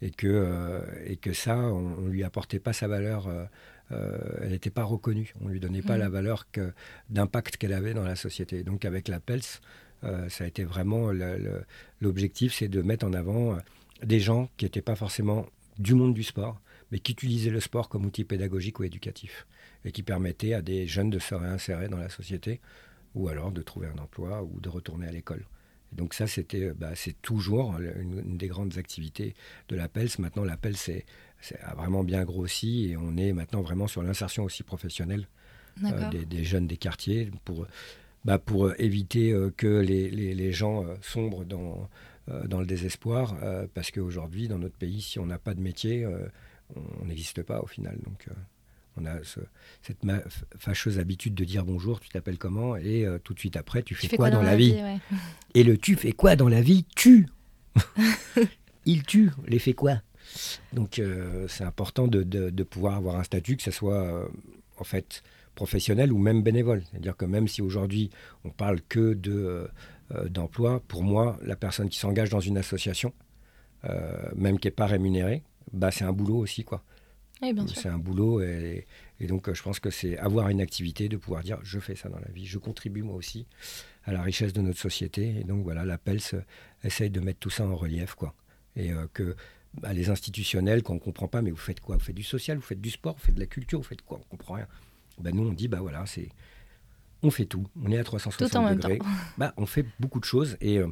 [0.00, 3.44] et que, euh, et que ça, on ne lui apportait pas sa valeur, euh,
[3.90, 6.00] euh, elle n'était pas reconnue, on ne lui donnait pas mm.
[6.00, 6.46] la valeur
[7.10, 8.62] d'impact qu'elle avait dans la société.
[8.62, 9.60] Donc avec la PELS,
[10.28, 11.10] ça a été vraiment
[12.00, 13.58] l'objectif, c'est de mettre en avant
[14.04, 15.46] des gens qui n'étaient pas forcément
[15.80, 16.60] du monde du sport,
[16.92, 19.48] mais qui utilisaient le sport comme outil pédagogique ou éducatif,
[19.84, 22.60] et qui permettaient à des jeunes de se réinsérer dans la société,
[23.16, 25.44] ou alors de trouver un emploi ou de retourner à l'école
[25.92, 29.34] donc ça, c'était, euh, bah, c'est toujours une, des grandes activités
[29.68, 30.10] de l'APELS.
[30.18, 31.04] Maintenant, l'APELS c'est,
[31.62, 35.28] a vraiment bien grossi et on est maintenant vraiment sur l'insertion aussi professionnelle
[35.84, 37.66] euh, des, jeunes des quartiers pour,
[38.24, 41.88] bah, pour éviter euh, que les, les, gens sombrent dans,
[42.46, 43.36] dans le désespoir.
[43.74, 46.06] parce qu'aujourd'hui, dans notre pays, si on n'a pas de métier,
[47.00, 47.98] on n'existe pas au final.
[48.04, 48.26] Donc,
[49.00, 49.16] on a
[49.82, 49.98] cette
[50.58, 53.94] fâcheuse habitude de dire bonjour, tu t'appelles comment Et euh, tout de suite après, tu
[53.94, 54.76] fais, quoi, dans, la vie,
[55.54, 56.84] Et le tu fais quoi dans la vie?
[56.96, 57.28] Tu
[58.84, 60.00] Il tue, les fait quoi?
[60.72, 64.26] Donc euh, c'est important de, pouvoir avoir un statut, que ce soit euh,
[64.78, 65.22] en fait
[65.54, 66.82] professionnel ou même bénévole.
[66.90, 68.10] C'est-à-dire que même si aujourd'hui
[68.44, 69.68] on parle que de
[70.30, 73.12] d'emploi, pour moi, la personne qui s'engage dans une association,
[74.34, 75.42] même qui n'est pas rémunérée,
[75.74, 76.64] bah, c'est un boulot aussi.
[76.64, 76.82] quoi.
[77.74, 78.86] C'est un boulot et,
[79.20, 82.18] donc je pense que c'est avoir une activité, de pouvoir dire je fais ça dans
[82.18, 83.46] la vie, je contribue moi aussi
[84.04, 85.34] à la richesse de notre société.
[85.40, 86.20] Et donc voilà, l'appel
[86.82, 88.14] essaye de mettre tout ça en relief.
[88.14, 88.34] quoi.
[88.76, 89.36] Et euh, que
[89.74, 91.96] bah, les institutionnels, quand on ne comprend pas, mais vous faites quoi?
[91.96, 94.02] Vous faites du social, vous faites du sport, vous faites de la culture, vous faites
[94.02, 94.18] quoi?
[94.18, 94.66] On ne comprend rien.
[95.20, 96.28] Ben, nous, on dit, bah voilà, c'est
[97.22, 97.66] on fait tout.
[97.82, 98.98] On est à 360 degrés.
[99.36, 100.88] Bah, on fait beaucoup de choses euh,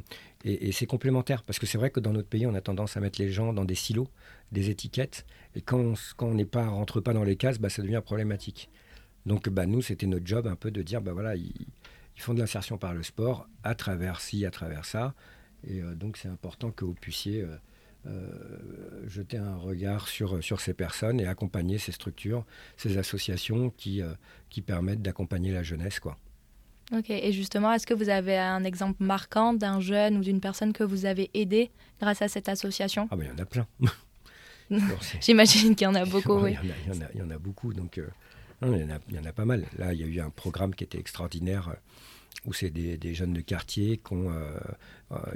[0.47, 1.43] et, c'est complémentaire.
[1.43, 3.53] Parce que c'est vrai que dans notre pays, on a tendance à mettre les gens
[3.53, 4.07] dans des silos,
[4.51, 5.25] des étiquettes.
[5.55, 8.69] Et quand on n'est pas, rentre pas dans les cases, bah, ça devient problématique.
[9.25, 11.67] Donc bah, nous, c'était notre job un peu de dire, bah, voilà, ils,
[12.15, 15.13] font de l'insertion par le sport, à travers ci, à travers ça.
[15.67, 17.45] Et euh, donc c'est important que vous puissiez
[18.07, 22.45] euh, jeter un regard sur, sur ces personnes et accompagner ces structures,
[22.77, 24.01] ces associations qui,
[24.49, 25.99] qui permettent d'accompagner la jeunesse.
[25.99, 26.17] Quoi.
[26.93, 30.71] Ok, et justement, est-ce que vous avez un exemple marquant d'un jeune ou d'une personne
[30.71, 31.69] que vous avez aidé
[31.99, 33.09] grâce à cette association?
[33.11, 33.67] Ah, ben il y en a plein.
[35.21, 36.55] J'imagine qu'il y en a beaucoup, oui.
[36.63, 38.07] Il y, en a, beaucoup, donc euh,
[38.61, 39.65] il, y en a, pas mal.
[39.77, 41.73] Là, il y a eu un programme qui était extraordinaire euh,
[42.45, 44.31] où c'est des, jeunes de quartier qui ont.
[44.31, 44.57] Euh,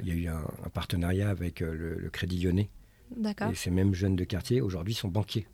[0.02, 2.70] il y a eu un, partenariat avec le, Crédit Lyonnais.
[3.14, 3.50] D'accord.
[3.50, 5.46] Et ces mêmes jeunes de quartier, aujourd'hui, sont banquiers.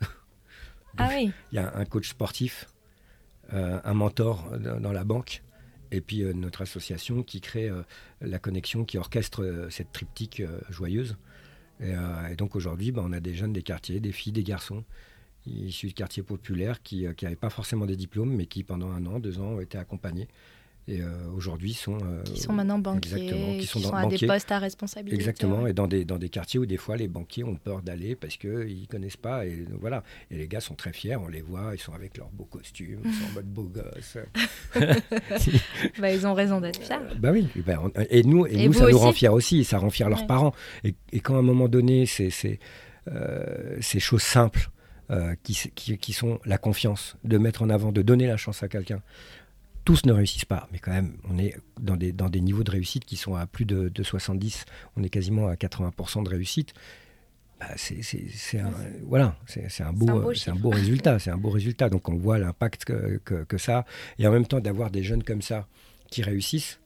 [0.98, 1.32] ah oui.
[1.52, 2.66] Il y a un coach sportif,
[3.52, 5.42] un mentor dans la banque
[5.90, 7.70] et puis notre association qui crée
[8.20, 11.16] la connexion, qui orchestre cette triptyque joyeuse.
[11.82, 14.84] Euh, et, donc aujourd'hui, bah, on a des jeunes des quartiers, des filles, des garçons,
[15.46, 19.06] issus de quartiers populaires qui n'avaient euh, pas forcément des diplômes, mais qui pendant un
[19.06, 20.28] an, deux ans ont été accompagnés
[20.90, 21.02] et
[21.34, 25.14] aujourd'hui sont qui sont maintenant banquiers, qui sont, à des postes à responsabilité.
[25.16, 28.16] Exactement, et dans des dans des quartiers où des fois les banquiers ont peur d'aller
[28.16, 30.02] parce que ils connaissent pas et voilà.
[30.30, 33.00] Et les gars sont très fiers, on les voit, ils sont avec leurs beaux costumes,
[33.04, 34.18] ils sont en mode beau gosse.
[35.98, 36.96] bah, ils ont raison d'être fiers.
[37.18, 40.08] bah oui, bah, et nous et, nous ça nous rend fiers aussi, ça rend fiers
[40.08, 40.52] leurs parents.
[40.84, 42.58] Et, et, quand à un moment donné, c'est ces
[44.00, 44.70] choses simples
[45.10, 49.02] euh, qui, sont la confiance, de mettre en avant, de donner la chance à quelqu'un.
[49.84, 52.70] Tous ne réussissent pas, mais quand même, on est dans des, dans des niveaux de
[52.70, 54.64] réussite qui sont à plus de, 70,
[54.96, 56.74] on est quasiment à 80% de réussite.
[57.58, 58.70] Bah, c'est un,
[59.04, 61.18] voilà, c'est un, beau, un beau résultat.
[61.18, 61.90] C'est un beau résultat.
[61.90, 63.84] Donc on voit l'impact que, que, ça.
[64.18, 65.66] Et en même temps, d'avoir des jeunes comme ça
[66.10, 66.80] qui réussissent,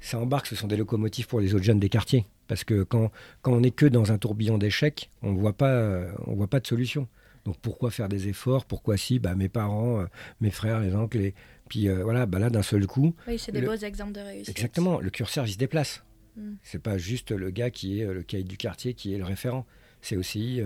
[0.00, 0.46] ça embarque.
[0.46, 2.26] Ce sont des locomotives pour les autres jeunes des quartiers.
[2.46, 6.02] Parce que quand, quand on n'est que dans un tourbillon d'échecs, on ne voit, pas,
[6.26, 7.08] on voit pas de solution.
[7.48, 8.66] Donc pourquoi faire des efforts?
[8.66, 9.18] Pourquoi si?
[9.18, 10.06] Bah, Mes parents, euh,
[10.42, 11.34] mes frères, les oncles, les...
[11.68, 13.14] puis euh, voilà, bah là d'un seul coup.
[13.26, 14.50] Oui, c'est des beaux exemples de réussite.
[14.50, 16.04] Exactement, le curseur il se déplace.
[16.36, 16.54] Hmm.
[16.62, 19.24] C'est pas juste le gars qui est euh, le cahier du quartier qui est le
[19.24, 19.66] référent.
[20.00, 20.60] C'est aussi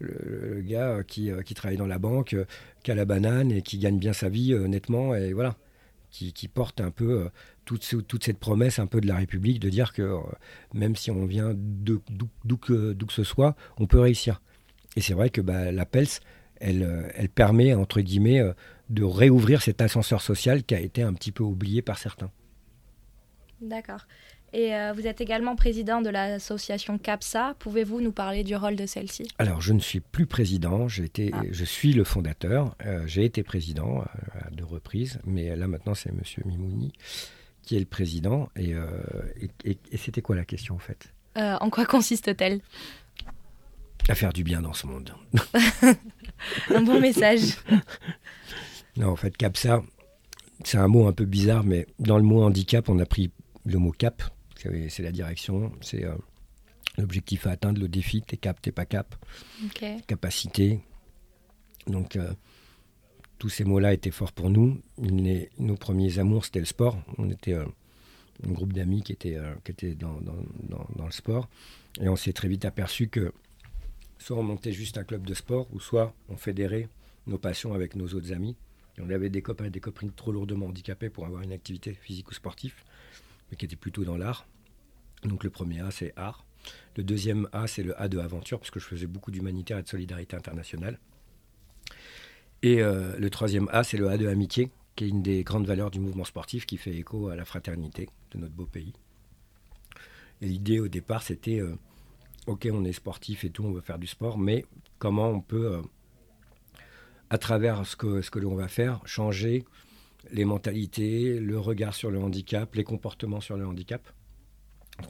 [0.00, 2.34] le, gars qui, qui, travaille dans la banque,
[2.82, 5.56] qui a la banane et qui gagne bien sa vie honnêtement et voilà.
[6.10, 7.30] Qui, qui, porte un peu
[7.64, 10.18] toute, toute, cette promesse un peu de la République de dire que
[10.74, 12.00] même si on vient d'où
[12.60, 14.42] que, que, ce soit, on peut réussir.
[14.96, 16.20] Et c'est vrai que bah, la PELS,
[16.60, 18.52] elle, euh, elle, permet, entre guillemets, euh,
[18.92, 22.30] de réouvrir cet ascenseur social qui a été un petit peu oublié par certains.
[23.60, 24.06] D'accord.
[24.52, 27.54] Et euh, vous êtes également président de l'association CAPSA.
[27.58, 29.26] Pouvez-vous nous parler du rôle de celle-ci?
[29.38, 31.40] Alors, je ne suis plus président, été, ah.
[31.50, 32.76] je suis le fondateur.
[33.06, 36.20] J'ai été président à deux reprises, mais là maintenant c'est M.
[36.44, 36.92] Mimouni
[37.62, 38.50] qui est le président.
[38.56, 38.74] Et,
[39.64, 41.14] et, et c'était quoi la question en fait?
[41.36, 42.60] En quoi consiste-t-elle?
[44.08, 45.14] À faire du bien dans ce monde.
[46.74, 47.56] un bon message.
[48.96, 49.82] Non, en fait, CAPSA,
[50.64, 53.30] c'est un mot un peu bizarre, mais dans le mot handicap, on a pris
[53.64, 54.22] le mot cap.
[54.88, 56.14] C'est la direction, c'est euh,
[56.98, 59.16] l'objectif à atteindre, le défi, t'es cap, t'es pas cap.
[60.06, 60.80] Capacité.
[61.88, 62.32] Donc, euh,
[63.38, 64.80] tous ces mots-là étaient forts pour nous.
[65.58, 66.96] nos premiers amours, c'était le sport.
[67.18, 67.64] On était euh,
[68.46, 70.36] un groupe d'amis qui était, qui était dans, dans,
[70.94, 71.48] dans, le sport.
[72.00, 73.32] Et on s'est très vite aperçu que
[74.18, 76.88] soit on montait juste un club de sport, ou soit on fédérait
[77.26, 78.56] nos passions avec nos autres amis.
[79.02, 82.30] On avait des copains et des copines trop lourdement handicapés pour avoir une activité physique
[82.30, 82.74] ou sportive,
[83.50, 84.46] mais qui étaient plutôt dans l'art.
[85.24, 86.44] Donc le premier A, c'est art.
[86.96, 89.82] Le deuxième A, c'est le A de aventure, parce que je faisais beaucoup d'humanitaire et
[89.82, 90.98] de solidarité internationale.
[92.62, 95.66] Et euh, le troisième A, c'est le A de amitié, qui est une des grandes
[95.66, 98.92] valeurs du mouvement sportif qui fait écho à la fraternité de notre beau pays.
[100.40, 101.76] Et l'idée au départ, c'était euh,
[102.46, 104.64] ok, on est sportif et tout, on veut faire du sport, mais
[104.98, 105.82] comment on peut, euh,
[107.32, 109.64] à travers ce que, ce que l'on va faire, changer
[110.32, 114.06] les mentalités, le regard sur le handicap, les comportements sur le handicap.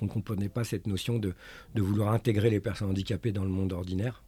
[0.00, 1.34] On ne comprenait pas cette notion de,
[1.74, 4.22] de, vouloir intégrer les personnes handicapées dans le monde ordinaire.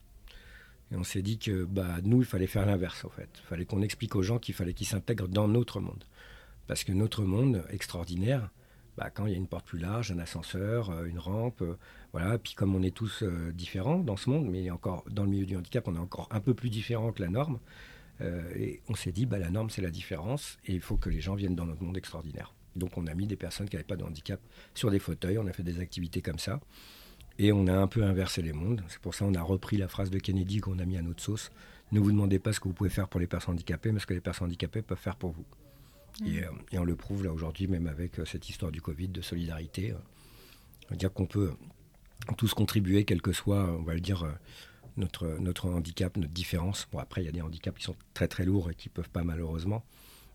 [0.91, 3.29] Et on s'est dit que bah, nous, il fallait faire l'inverse, en fait.
[3.45, 6.03] Il fallait qu'on explique aux gens qu'il fallait qu'ils s'intègrent dans notre monde.
[6.67, 8.51] Parce que notre monde extraordinaire,
[8.97, 11.77] bah, quand il y a une porte plus large, un ascenseur, euh, une rampe, euh,
[12.13, 12.39] voilà.
[12.39, 15.47] Puis comme on est tous euh, différents dans ce monde, mais encore dans le milieu
[15.47, 17.59] du handicap, on est encore un peu plus différent que la norme.
[18.55, 21.21] et on s'est dit, bah, la norme c'est la différence, et il faut que les
[21.21, 22.55] gens viennent dans notre monde extraordinaire.
[22.77, 24.41] Donc on a mis des personnes qui n'avaient pas de handicap
[24.75, 26.61] sur des fauteuils, on a fait des activités comme ça,
[27.39, 28.83] et on a un peu inversé les mondes.
[28.89, 31.23] C'est pour ça qu'on a repris la phrase de Kennedy qu'on a mis à notre
[31.23, 31.51] sauce.
[31.91, 34.07] Ne vous demandez pas ce que vous pouvez faire pour les personnes handicapées, mais ce
[34.07, 35.45] que les personnes handicapées peuvent faire pour vous.
[36.23, 39.21] Euh, et, on le prouve là aujourd'hui, même avec euh, cette histoire du Covid, de
[39.21, 39.93] solidarité.
[39.93, 39.97] Euh,
[40.87, 41.53] on va dire qu'on peut
[42.37, 44.27] tous contribuer, quel que soit, on va le dire,
[44.97, 46.87] notre, notre handicap, notre différence.
[46.93, 48.93] Bon, après, il y a des handicaps qui sont très très lourds et qui ne
[48.93, 49.83] peuvent pas malheureusement.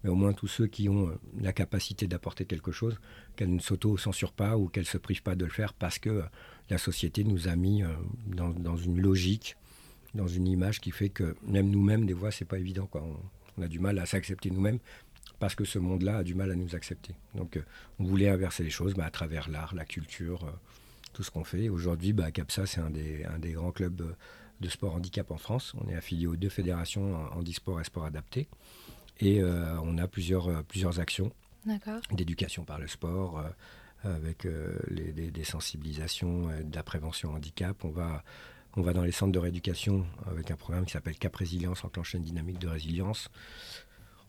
[0.03, 2.99] Mais au moins tous ceux qui ont la capacité d'apporter quelque chose,
[3.35, 6.23] qu'elles ne s'auto-censurent pas ou qu'elles ne se privent pas de le faire parce que
[6.69, 7.83] la société nous a mis
[8.25, 9.55] dans, dans, une logique,
[10.15, 12.87] dans une image qui fait que même nous-mêmes, des fois, c'est pas évident.
[12.87, 13.05] Quoi.
[13.57, 14.79] on a du mal à s'accepter nous-mêmes
[15.39, 17.15] parce que ce monde-là a du mal à nous accepter.
[17.35, 17.63] Donc euh,
[17.99, 20.51] on voulait inverser les choses bah, à travers l'art, la culture, euh,
[21.13, 21.69] tout ce qu'on fait.
[21.69, 24.15] Aujourd'hui, bah, CAPSA, c'est un des, un des grands clubs euh,
[24.59, 25.73] de sport handicap en France.
[25.81, 28.47] On est affilié aux deux fédérations handisport et sport adapté.
[29.21, 31.31] Et on a plusieurs, plusieurs actions
[32.11, 33.43] d'éducation par le sport,
[34.03, 34.47] avec
[34.91, 37.83] des, sensibilisations, de la prévention handicap.
[37.83, 38.23] On va,
[38.75, 42.17] on va dans les centres de rééducation avec un programme qui s'appelle Cap Résilience, enclencher
[42.17, 43.29] une dynamique de résilience.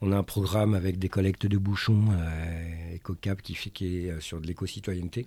[0.03, 4.11] On a un programme avec des collectes de bouchons, euh, EcoCap, qui, fait, qui est
[4.11, 5.27] euh, sur de l'éco-citoyenneté.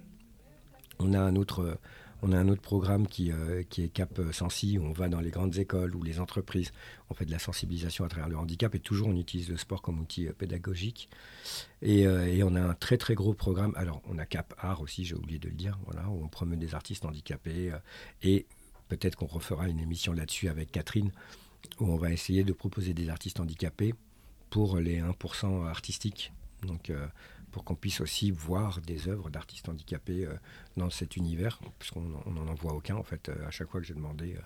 [0.98, 1.78] On a un autre,
[2.24, 6.20] autre programme qui, est Cap Sensi, où on va dans les grandes écoles ou les
[6.20, 6.72] entreprises.
[7.12, 9.82] On fait de la sensibilisation à travers le handicap et toujours on utilise le sport
[9.82, 11.10] comme outil pédagogique.
[11.82, 13.74] Et, on a un très très gros programme.
[13.76, 16.74] Alors on a Cap Art aussi, j'ai oublié de le dire, où on promeut des
[16.76, 17.72] artistes handicapés.
[18.22, 18.46] et
[18.88, 21.12] peut-être qu'on refera une émission là-dessus avec Catherine,
[21.80, 23.94] où on va essayer de proposer des artistes handicapés
[24.54, 26.32] pour les 1% artistiques.
[26.62, 27.08] Donc, euh,
[27.50, 30.36] pour qu'on puisse aussi voir des œuvres d'artistes handicapés euh,
[30.78, 33.30] dans cet univers, puisqu'on n'en en voit aucun en fait.
[33.30, 34.38] Euh, à chaque fois que j'ai demandé,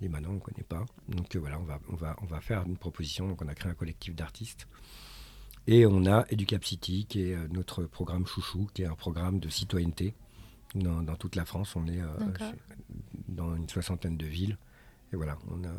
[0.00, 0.86] les maintenant on ne connaît pas.
[1.06, 3.28] Donc voilà, on va, on, va, on va faire une proposition.
[3.28, 4.66] Donc on a créé un collectif d'artistes.
[5.66, 9.50] Et on a Educap City, qui est notre programme chouchou, qui est un programme de
[9.50, 10.14] citoyenneté
[10.74, 11.76] dans, dans toute la France.
[11.76, 12.00] On est
[13.28, 14.56] dans une soixantaine de villes.
[15.12, 15.74] Et voilà, on a,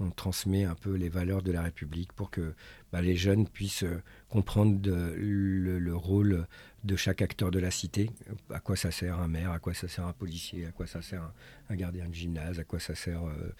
[0.00, 2.54] on transmet un peu les valeurs de la République pour que
[2.92, 6.46] bah, les jeunes puissent euh, comprendre le, rôle
[6.84, 8.10] de chaque acteur de la cité,
[8.50, 11.02] à quoi ça sert un maire, à quoi ça sert un policier, à quoi ça
[11.02, 11.30] sert
[11.68, 13.52] un, gardien de gymnase, à quoi ça sert, euh.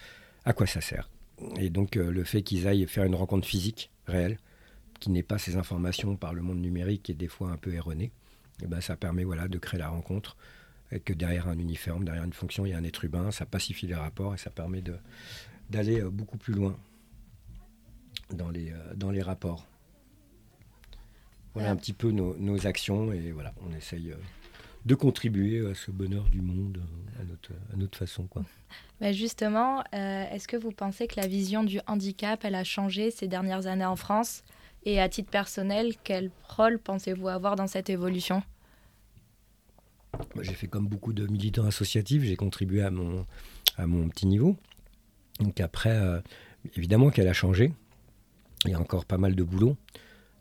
[1.59, 4.39] Et donc euh, le fait qu'ils aillent faire une rencontre physique réelle,
[4.99, 7.73] qui n'est pas ces informations par le monde numérique qui est des fois un peu
[7.75, 8.11] erroné,
[8.63, 10.37] et ben, ça permet voilà de créer la rencontre
[10.93, 13.47] et que derrière un uniforme, derrière une fonction, il y a un être humain, ça
[13.47, 14.97] pacifie les rapports et ça permet de,
[15.71, 16.77] d'aller euh, beaucoup plus loin
[18.31, 19.65] dans les, euh, dans les rapports.
[21.55, 24.17] Voilà un petit peu nos, nos, actions et voilà, on essaye euh,
[24.87, 26.81] de contribuer à ce bonheur du monde
[27.21, 28.25] à notre, à notre façon.
[28.25, 28.45] Quoi.
[29.01, 33.27] Mais justement, est-ce que vous pensez que la vision du handicap, elle a changé ces
[33.27, 34.45] dernières années en France?
[34.85, 38.43] Et à titre personnel, quel rôle pensez-vous avoir dans cette évolution?
[40.41, 43.27] J'ai fait comme beaucoup de militants associatifs, j'ai contribué à mon,
[43.77, 44.57] à mon petit niveau.
[45.41, 46.21] Donc après, euh,
[46.77, 47.73] évidemment qu'elle a changé.
[48.67, 49.77] Il y a encore pas mal de boulot.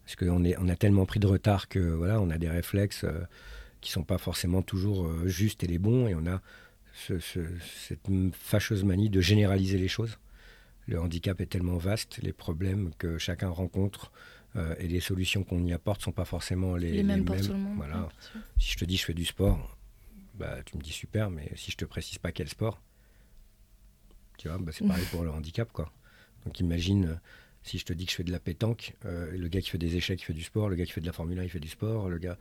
[0.05, 3.21] Parce qu'on on a tellement pris de retard que voilà, on a des réflexes euh,
[3.79, 6.07] qui sont pas forcément toujours euh, justes et les bons.
[6.07, 6.41] Et on a
[6.93, 10.17] cette fâcheuse manie de généraliser les choses.
[10.87, 14.11] Le handicap est tellement vaste, les problèmes que chacun rencontre
[14.79, 17.23] et les solutions qu'on y apporte sont pas forcément les, mêmes.
[17.23, 18.09] Pour tout le monde, voilà.
[18.57, 19.77] si je te dis je fais du sport,
[20.33, 22.81] bah, tu me dis super, mais si je te précise pas quel sport,
[24.45, 25.91] bah, c'est pareil pour le handicap, quoi.
[26.45, 27.15] Donc imagine, euh,
[27.63, 29.77] si je te dis que je fais de la pétanque, euh, le gars qui fait
[29.77, 31.49] des échecs, il fait du sport, le gars qui fait de la Formule 1, il
[31.49, 32.37] fait du sport, le gars...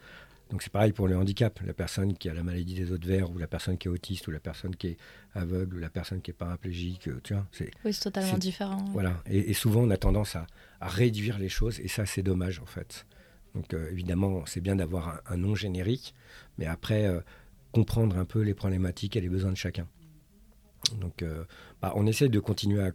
[0.50, 1.61] Donc c'est pareil pour le handicap.
[1.66, 3.90] La personne qui a la maladie des os de verre, ou la personne qui est
[3.90, 4.96] autiste, ou la personne qui est
[5.34, 7.70] aveugle, ou la personne qui est paraplégique, euh, tu vois, c'est...
[7.84, 8.82] Oui, c'est totalement différent.
[8.92, 9.22] Voilà.
[9.26, 10.46] Et, souvent, on a tendance à,
[10.80, 13.04] réduire les choses, et ça, c'est dommage, en fait.
[13.54, 16.14] Donc évidemment, c'est bien d'avoir un, nom générique,
[16.56, 17.11] mais après,
[17.72, 19.88] comprendre un peu les problématiques et les besoins de chacun.
[20.94, 21.44] Donc, euh,
[21.81, 22.92] bah, on essaie de continuer à,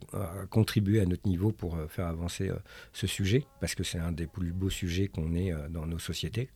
[0.50, 2.58] contribuer à notre niveau pour euh, faire avancer euh,
[2.94, 6.50] ce sujet, parce que c'est un des plus beaux sujets qu'on ait dans nos sociétés,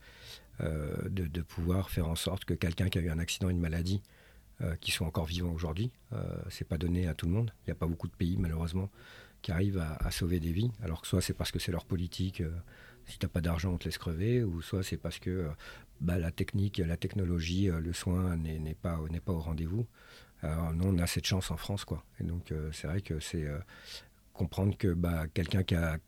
[0.59, 4.01] de, pouvoir faire en sorte que quelqu'un qui a eu un accident, une maladie,
[4.81, 5.91] qui soit encore vivant aujourd'hui,
[6.49, 7.53] c'est pas donné à tout le monde.
[7.61, 8.89] Il n'y a pas beaucoup de pays, malheureusement,
[9.43, 10.71] qui arrivent à, sauver des vies.
[10.81, 12.41] Alors que soit c'est parce que c'est leur politique,
[13.05, 15.47] si tu n'as pas d'argent, on te laisse crever, ou soit c'est parce que
[16.01, 19.85] bah, la technique, la technologie, le soin n'est pas au rendez-vous.
[20.43, 22.03] Alors nous, on a cette chance en France, quoi.
[22.19, 23.57] Et donc, euh, c'est vrai que c'est euh,
[24.33, 25.99] comprendre que bah, quelqu'un qui a,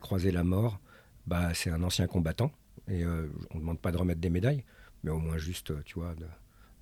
[0.00, 0.80] croisé la mort,
[1.26, 2.50] bah, c'est un ancien combattant.
[2.88, 4.64] Et euh, on ne demande pas de remettre des médailles,
[5.04, 6.14] mais au moins juste, tu vois,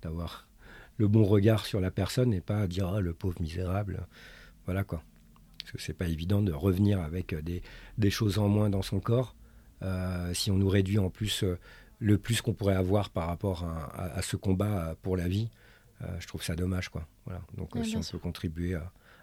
[0.01, 0.47] d'avoir
[0.97, 4.07] le bon regard sur la personne et pas dire ah, le pauvre misérable.
[4.65, 5.03] Voilà quoi.
[5.59, 9.35] Parce que c'est pas évident de revenir avec des, choses en moins dans son corps.
[10.33, 11.43] si on nous réduit en plus
[11.99, 13.65] le plus qu'on pourrait avoir par rapport
[13.95, 15.49] à ce combat pour la vie,
[16.19, 16.89] je trouve ça dommage.
[16.89, 17.07] Quoi.
[17.25, 17.41] Voilà.
[17.57, 18.75] Donc si on peut contribuer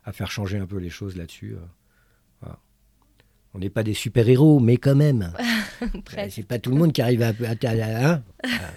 [0.05, 1.57] à, faire changer un peu les choses là-dessus.
[1.57, 2.49] Euh,
[3.55, 5.33] on n'est pas des super-héros, mais quand même.
[6.31, 8.23] c'est pas tout le monde qui arrive à, hein,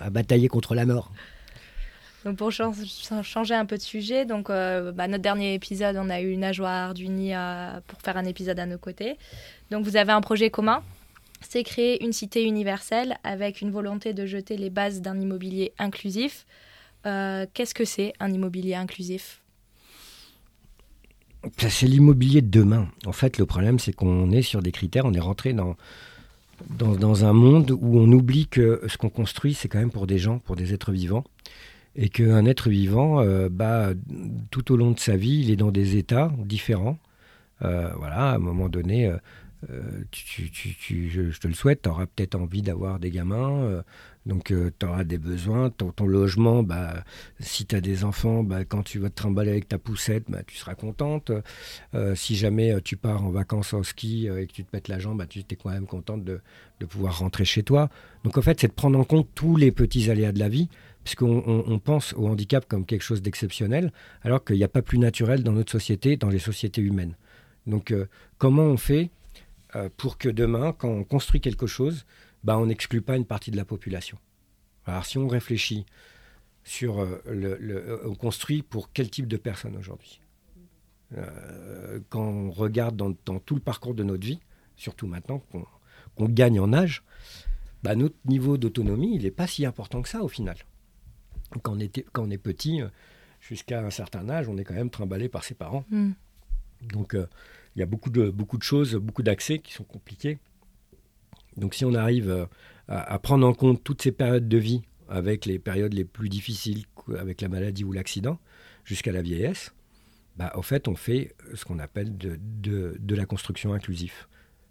[0.01, 1.11] à, batailler contre la mort.
[2.25, 6.21] Donc pour changer un peu de sujet, donc euh, bah, notre dernier épisode, on a
[6.21, 7.33] eu Nageoire Arduini
[7.87, 9.17] pour faire un épisode à nos côtés.
[9.71, 10.81] Donc vous avez un projet commun,
[11.41, 16.45] c'est créer une cité universelle avec une volonté de jeter les bases d'un immobilier inclusif.
[17.05, 19.41] Euh, qu'est-ce que c'est un immobilier inclusif?
[21.57, 22.87] C'est l'immobilier de demain.
[23.05, 25.75] En fait, le problème, c'est qu'on est sur des critères, on est rentré dans,
[26.69, 30.17] dans, un monde où on oublie que ce qu'on construit, c'est quand même pour des
[30.17, 31.23] gens, pour des êtres vivants.
[31.95, 33.91] Et qu'un être vivant, euh, bah,
[34.49, 36.97] tout au long de sa vie, il est dans des états différents.
[37.61, 39.13] Euh, voilà, à un moment donné,
[40.11, 43.83] tu, je, te le souhaite, tu auras peut-être envie d'avoir des gamins,
[44.25, 45.69] donc, euh, tu auras des besoins.
[45.69, 47.03] Ton, ton logement, bah,
[47.39, 50.41] si tu as des enfants, bah, quand tu vas te trimballer avec ta poussette, bah,
[50.45, 51.31] tu seras contente.
[51.93, 54.87] Euh, si jamais euh, tu pars en vacances au ski et que tu te pètes
[54.87, 56.41] la jambe, bah, tu es quand même contente de,
[56.89, 57.89] pouvoir rentrer chez toi.
[58.23, 60.69] Donc, en fait, c'est de prendre en compte tous les petits aléas de la vie
[61.03, 63.91] Parce qu'on on, pense au handicap comme quelque chose d'exceptionnel,
[64.23, 67.15] alors qu'il n'y a pas plus naturel dans notre société, dans les sociétés humaines.
[67.67, 68.07] Donc, euh,
[68.37, 69.09] comment on fait
[69.75, 72.05] euh, pour que demain, quand on construit quelque chose,
[72.45, 74.17] bah, on n'exclut pas une partie de la population
[74.85, 75.85] Alors, si on réfléchit
[76.63, 80.21] sur euh, le, on construit pour quel type de personnes aujourd'hui
[82.09, 84.39] Quand on regarde dans, tout le parcours de notre vie,
[84.77, 85.43] surtout maintenant
[86.15, 87.03] qu'on gagne en âge,
[87.83, 90.55] bah, notre niveau d'autonomie, il n'est pas si important que ça au final
[91.61, 92.87] quand on, était, quand on est petit, euh,
[93.39, 95.85] jusqu'à un certain âge, on est quand même trimballé par ses parents.
[95.89, 96.11] Mm.
[96.93, 97.27] Donc euh,
[97.75, 100.39] il y a beaucoup de, beaucoup de choses, beaucoup d'accès qui sont compliqués.
[101.57, 102.45] Donc si on arrive euh,
[102.87, 106.85] à, prendre en compte toutes ces périodes de vie, avec les périodes les plus difficiles,
[107.17, 108.39] avec la maladie ou l'accident,
[108.83, 109.73] jusqu'à la vieillesse,
[110.37, 114.27] bah, au fait, on fait ce qu'on appelle de, la construction inclusive.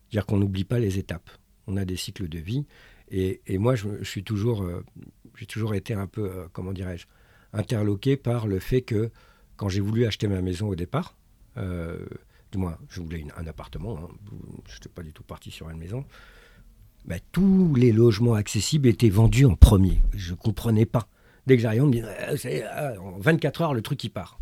[0.09, 1.31] C'est-à-dire qu'on n'oublie pas les étapes.
[1.67, 2.67] On a des cycles de vie.
[3.11, 4.67] Et, moi, je, suis toujours
[5.37, 7.07] j'ai toujours été un peu, euh, comment dirais-je,
[7.53, 9.11] interloqué par le fait que
[9.57, 11.17] quand j'ai voulu acheter ma maison au départ,
[11.57, 12.05] euh,
[12.53, 14.09] du moins, je voulais un appartement, hein,
[14.67, 16.05] je n'étais pas du tout parti sur une maison,
[17.05, 20.01] bah, tous les logements accessibles étaient vendus en premier.
[20.15, 21.09] Je ne comprenais pas.
[21.47, 24.39] Dès que j'arrive, on me dit, ah, en 24 heures, le truc il part.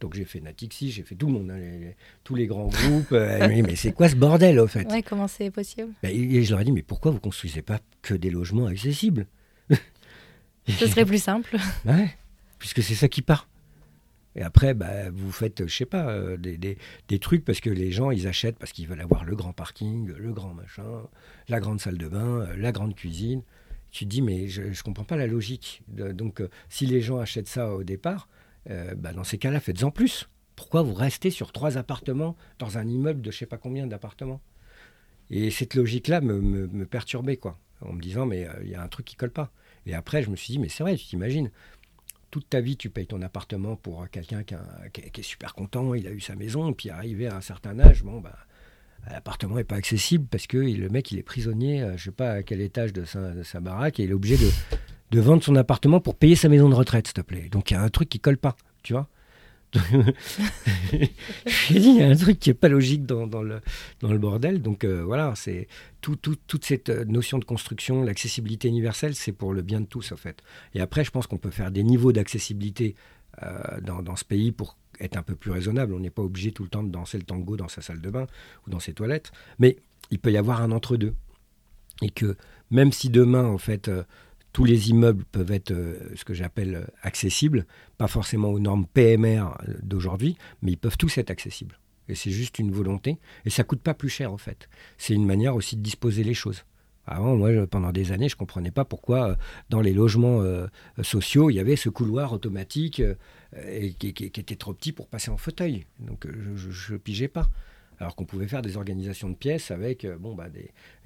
[0.00, 1.90] Donc j'ai fait Natixi, j'ai fait tout le monde, hein,
[2.22, 3.12] tous les grands groupes.
[3.12, 4.90] Euh, mais c'est quoi ce bordel, au fait?
[4.90, 5.92] Ouais, Comment c'est possible?
[6.02, 9.26] Bah, et, je leur ai dit, mais pourquoi vous construisez pas que des logements accessibles?
[10.68, 11.56] Ce serait plus simple.
[11.86, 12.16] ouais,
[12.58, 13.48] puisque c'est ça qui part.
[14.36, 18.10] Et après, bah, vous faites, je sais pas, euh, des, trucs parce que les gens,
[18.10, 21.02] ils achètent parce qu'ils veulent avoir le grand parking, le grand machin,
[21.48, 23.42] la grande salle de bain, euh, la grande cuisine.
[23.90, 25.82] Tu te dis, mais je ne comprends pas la logique.
[25.88, 28.28] donc, euh, si les gens achètent ça au départ,
[28.98, 30.28] bah, dans ces cas-là, faites-en plus.
[30.54, 34.42] Pourquoi vous restez sur trois appartements dans un immeuble de je sais pas combien d'appartements?
[35.30, 38.82] Et cette logique-là me, me, me, perturbait, quoi, en me disant, mais il y a
[38.82, 39.50] un truc qui colle pas.
[39.86, 41.50] Et après, je me suis dit, mais c'est vrai, tu t'imagines,
[42.30, 46.10] toute ta vie, tu payes ton appartement pour quelqu'un qui, est super content, il a
[46.10, 48.36] eu sa maison, puis arrivé à un certain âge, bon, bah,
[49.10, 52.32] l'appartement n'est pas accessible parce que le mec, il est prisonnier, je ne sais pas
[52.32, 54.50] à quel étage de sa, baraque, et il est obligé de,
[55.10, 57.48] de, vendre son appartement pour payer sa maison de retraite, s'il te plaît.
[57.50, 59.08] Donc il y a un truc qui colle pas, tu vois.
[61.46, 64.62] J'ai dit, il y a un truc qui n'est pas logique dans, le, bordel.
[64.62, 65.68] Donc euh, voilà, c'est
[66.00, 70.12] tout, toute cette euh, notion de construction, l'accessibilité universelle, c'est pour le bien de tous,
[70.12, 70.42] en fait.
[70.74, 72.94] Et après, je pense qu'on peut faire des niveaux d'accessibilité
[73.42, 75.92] euh, dans, dans, ce pays pour être un peu plus raisonnable.
[75.92, 78.10] On n'est pas obligé tout le temps de danser le tango dans sa salle de
[78.10, 78.26] bain
[78.66, 79.32] ou dans ses toilettes.
[79.58, 79.76] Mais
[80.10, 81.14] il peut y avoir un entre-deux.
[82.00, 82.36] Et que
[82.70, 83.90] même si demain, en fait,
[84.52, 88.86] tous les immeubles peuvent être euh, ce que j'appelle euh, accessibles, pas forcément aux normes
[88.86, 91.78] PMR euh, d'aujourd'hui, mais ils peuvent tous être accessibles.
[92.08, 93.18] Et c'est juste une volonté.
[93.44, 94.68] Et ça coûte pas plus cher, en fait.
[94.96, 96.64] C'est une manière aussi de disposer les choses.
[97.06, 99.36] Avant, moi, pendant des années, je ne comprenais pas pourquoi
[99.70, 100.42] dans les logements
[101.02, 103.02] sociaux, il y avait ce couloir automatique
[103.98, 105.86] qui, était trop petit pour passer en fauteuil.
[106.00, 107.48] Donc, je ne pigeais pas
[107.98, 110.46] alors qu'on pouvait faire des organisations de pièces avec euh, bon, bah,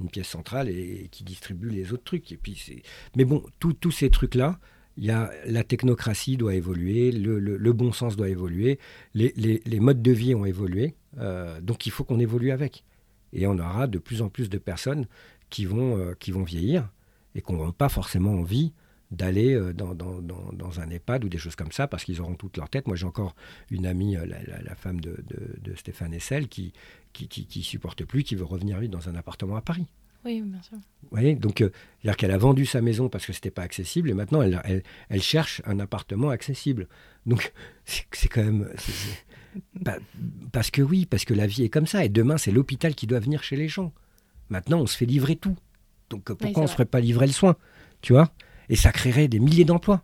[0.00, 2.32] une pièce centrale et, qui distribue les autres trucs.
[2.32, 2.82] Et puis
[3.16, 4.58] Mais bon, tous ces trucs-là,
[4.96, 8.78] il y a, la technocratie doit évoluer, le, bon sens doit évoluer,
[9.14, 12.84] les, modes de vie ont évolué, euh, donc il faut qu'on évolue avec.
[13.32, 15.06] Et on aura de plus en plus de personnes
[15.48, 16.90] qui vont, euh, qui vont vieillir
[17.34, 18.74] et qui n'auront pas forcément envie
[19.12, 22.34] d'aller euh, dans, dans, dans, un EHPAD ou des choses comme ça parce qu'ils auront
[22.34, 22.86] toute leur tête.
[22.86, 23.36] Moi, j'ai encore
[23.70, 25.22] une amie, euh, la, femme de,
[25.60, 26.72] de, Stéphane Essel, qui
[27.12, 29.86] qui, qui, supporte plus, qui veut revenir vivre dans un appartement à Paris.
[30.24, 30.78] Oui, bien sûr.
[31.02, 31.34] Vous voyez?
[31.34, 31.70] Donc, euh,
[32.00, 34.82] c'est-à-dire qu'elle a vendu sa maison parce que c'était pas accessible et maintenant, elle, elle,
[35.10, 36.88] elle, cherche un appartement accessible.
[37.26, 37.52] Donc,
[37.84, 38.70] c'est quand même.
[40.52, 42.02] parce que oui, parce que la vie est comme ça.
[42.04, 43.92] Et demain, c'est l'hôpital qui doit venir chez les gens.
[44.48, 45.56] Maintenant, on se fait livrer tout.
[46.08, 47.56] Donc, pourquoi on ne se ferait pas livrer le soin?
[48.00, 48.32] Tu vois?
[48.68, 50.02] Et ça créerait des milliers d'emplois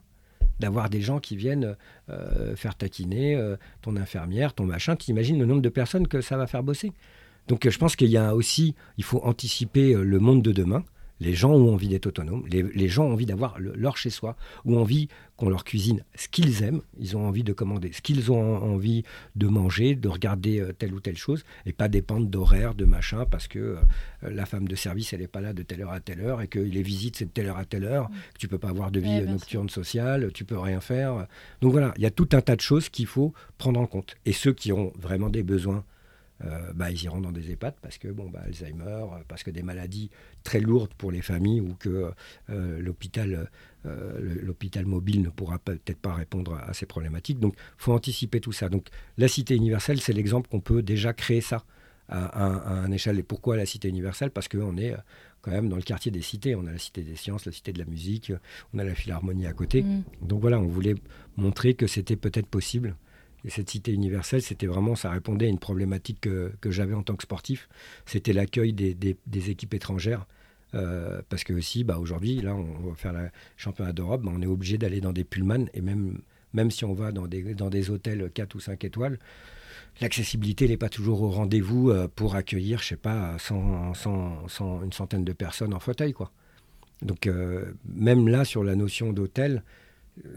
[0.59, 1.75] d'avoir des gens qui viennent
[2.09, 4.95] euh, faire taquiner euh, ton infirmière, ton machin.
[4.95, 6.91] Tu imagines le nombre de personnes que ça va faire bosser.
[7.47, 10.83] Donc euh, je pense qu'il y a aussi, il faut anticiper le monde de demain.
[11.19, 15.09] Les gens ont envie d'être autonomes, les, gens ont envie d'avoir leur chez-soi, ont envie
[15.35, 19.03] qu'on leur cuisine ce qu'ils aiment, ils ont envie de commander ce qu'ils ont envie
[19.35, 23.25] de manger, de regarder euh, telle ou telle chose, et pas dépendre d'horaires, de machin,
[23.29, 23.77] parce que euh,
[24.21, 26.47] la femme de service, elle n'est pas là de telle heure à telle heure, et
[26.47, 28.91] que les visites, c'est de telle heure à telle heure, que tu peux pas avoir
[28.91, 31.27] de vie nocturne sociale, tu peux rien faire.
[31.61, 34.15] Donc voilà, il y a tout un tas de choses qu'il faut prendre en compte.
[34.25, 35.83] Et ceux qui ont vraiment des besoins
[36.45, 39.51] euh, bah, ils iront dans des EHPAD parce que bon, bah, Alzheimer, euh, parce que
[39.51, 40.09] des maladies
[40.43, 42.11] très lourdes pour les familles ou que
[42.49, 43.49] euh, l'hôpital,
[43.83, 47.39] l'hôpital mobile ne pourra peut-être pas répondre à, ces problématiques.
[47.39, 48.69] Donc, faut anticiper tout ça.
[48.69, 48.87] Donc,
[49.17, 51.63] la cité universelle, c'est l'exemple qu'on peut déjà créer ça
[52.09, 53.19] à, un échelle.
[53.19, 54.31] Et pourquoi la cité universelle?
[54.31, 54.95] Parce qu'on est
[55.41, 56.55] quand même dans le quartier des cités.
[56.55, 58.33] On a la cité des sciences, la cité de la musique,
[58.73, 59.83] on a la philharmonie à côté.
[59.83, 60.03] Mm.
[60.23, 60.95] Donc voilà, on voulait
[61.37, 62.95] montrer que c'était peut-être possible.
[63.45, 67.15] Et cette cité universelle, c'était vraiment, ça répondait à une problématique que, j'avais en tant
[67.15, 67.69] que sportif.
[68.05, 70.25] C'était l'accueil des, équipes étrangères.
[70.75, 74.41] Euh, parce que aussi, bah, aujourd'hui, là, on va faire le championnat d'Europe, bah, on
[74.41, 76.19] est obligé d'aller dans des pullmans et même,
[76.53, 79.17] même si on va dans des, dans des hôtels 4 ou 5 étoiles,
[79.99, 85.33] l'accessibilité n'est pas toujours au rendez-vous euh, pour accueillir, je sais pas, une centaine de
[85.33, 86.31] personnes en fauteuil, quoi.
[87.01, 89.63] Donc euh, même là, sur la notion d'hôtel,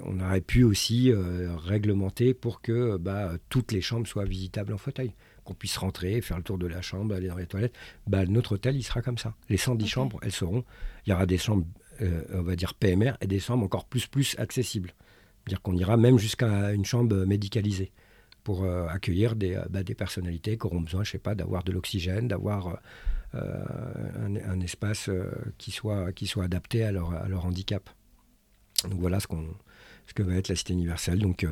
[0.03, 4.79] on aurait pu aussi euh, réglementer pour que bah, toutes les chambres soient visitables en
[4.79, 5.15] fauteuil,
[5.45, 7.75] qu'on puisse rentrer, faire le tour de la chambre, aller dans les toilettes.
[8.07, 9.35] Bah, notre hôtel, il sera comme ça.
[9.49, 10.65] Les 110 chambres, elles seront.
[11.07, 11.67] Il y aura des chambres,
[12.01, 14.93] on va dire PMR, et des chambres encore plus plus accessibles.
[15.43, 17.91] C'est-à-dire qu'on ira même jusqu'à une chambre médicalisée
[18.45, 21.63] pour euh, accueillir des, euh, bah, des, personnalités qui auront besoin, je sais pas, d'avoir
[21.65, 22.79] de l'oxygène, d'avoir
[23.35, 23.65] euh,
[24.47, 25.11] un, espace
[25.59, 27.89] qui, soit, qui soit adapté à leur, à leur handicap.
[28.85, 29.47] Donc voilà ce, qu'on,
[30.07, 31.19] ce que va être la cité universelle.
[31.19, 31.47] Donc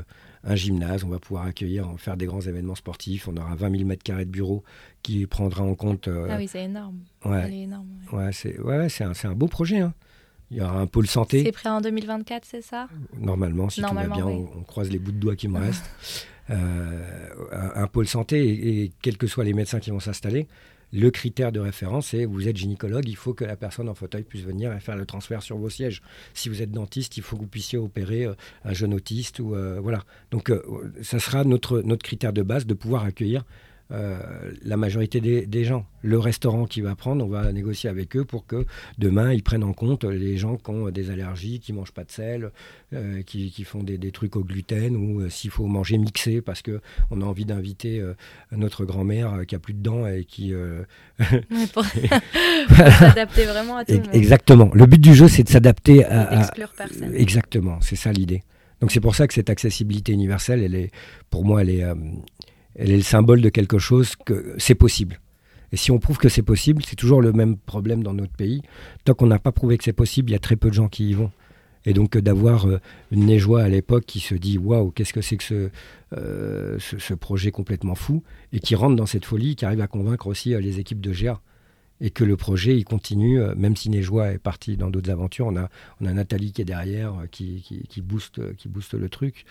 [0.45, 3.29] un gymnase, on va pouvoir accueillir, faire des grands événements sportifs.
[3.29, 4.65] On aura 20 000 mètres carrés de bureaux
[5.03, 6.09] qui prendra en compte.
[6.09, 7.01] ah oui, c'est énorme.
[7.25, 8.33] Ouais, énorme, ouais.
[8.33, 9.81] c'est, ouais, c'est, un, un beau projet.
[9.81, 9.95] Hein.
[10.51, 11.45] Il y aura un pôle santé.
[11.45, 12.89] C'est prêt en 2024, c'est ça?
[13.17, 15.91] Normalement, si tout va bien, on, croise les bouts de doigts qui me restent.
[16.51, 20.49] Euh, un, pôle santé, et, quels que soient les médecins qui vont s'installer,
[20.93, 24.25] le critère de référence, c'est vous êtes gynécologue, il faut que la personne en fauteuil
[24.25, 26.03] puisse venir et faire le transfert sur vos sièges.
[26.35, 28.35] Si vous êtes dentiste, il faut que vous puissiez opérer euh,
[28.65, 30.05] un jeune autiste ou euh, voilà.
[30.31, 30.53] Donc
[31.03, 33.45] ça sera notre notre critère de base de pouvoir accueillir euh,
[33.91, 35.85] la majorité des, gens.
[36.03, 38.65] Le restaurant qui va prendre, on va négocier avec eux pour que
[38.99, 42.11] demain ils prennent en compte les gens qui ont des allergies, qui mangent pas de
[42.11, 42.53] sel,
[42.95, 46.81] euh, qui, font des, trucs au gluten ou euh, s'il faut manger mixé parce que
[47.11, 48.03] on a envie d'inviter
[48.53, 50.53] notre grand-mère qui a plus de dents et qui
[51.73, 51.85] pour,
[52.99, 53.93] s'adapter vraiment à tout.
[53.93, 54.71] Le Exactement.
[54.73, 57.15] Le but du jeu, c'est de s'adapter à, exclure personne.
[57.15, 58.43] Exactement, c'est ça l'idée.
[58.81, 60.91] Donc c'est pour ça que cette accessibilité universelle, elle est,
[61.29, 61.85] pour moi, elle est,
[62.75, 65.21] elle est le symbole de quelque chose que c'est possible.
[65.73, 68.63] Et si on prouve que c'est possible, c'est toujours le même problème dans notre pays.
[69.05, 70.89] Tant qu'on n'a pas prouvé que c'est possible, il y a très peu de gens
[70.89, 71.31] qui y vont.
[71.87, 72.79] Et donc euh, d'avoir euh,
[73.11, 75.71] une Néjoie à l'époque qui se dit waouh, qu'est-ce que c'est que
[76.17, 80.27] euh, ce, projet complètement fou, et qui rentre dans cette folie, qui arrive à convaincre
[80.27, 81.41] aussi les équipes de GEA.
[82.03, 85.57] Et que le projet, il continue, même si Néjoie est parti dans d'autres aventures, on
[85.57, 85.69] a,
[86.01, 89.45] on a Nathalie qui est derrière, qui, qui, qui, booste, qui booste le truc.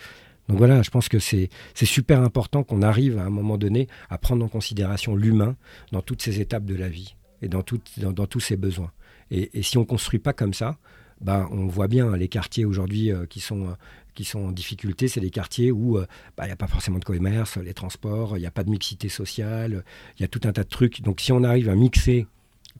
[0.49, 4.17] Donc voilà, je pense que c'est super important qu'on arrive à un moment donné à
[4.17, 5.55] prendre en considération l'humain
[5.91, 8.91] dans toutes ces étapes de la vie et dans, tous ses besoins.
[9.29, 10.79] Et, si on ne construit pas comme ça,
[11.21, 13.75] ben, on voit bien les quartiers aujourd'hui euh, qui, sont,
[14.15, 16.97] qui sont en difficulté, c'est des quartiers où euh, ben, il n'y a pas forcément
[16.97, 19.83] de commerce, les transports, il n'y a pas de mixité sociale,
[20.17, 21.01] il y a tout un tas de trucs.
[21.03, 22.25] Donc si on arrive à mixer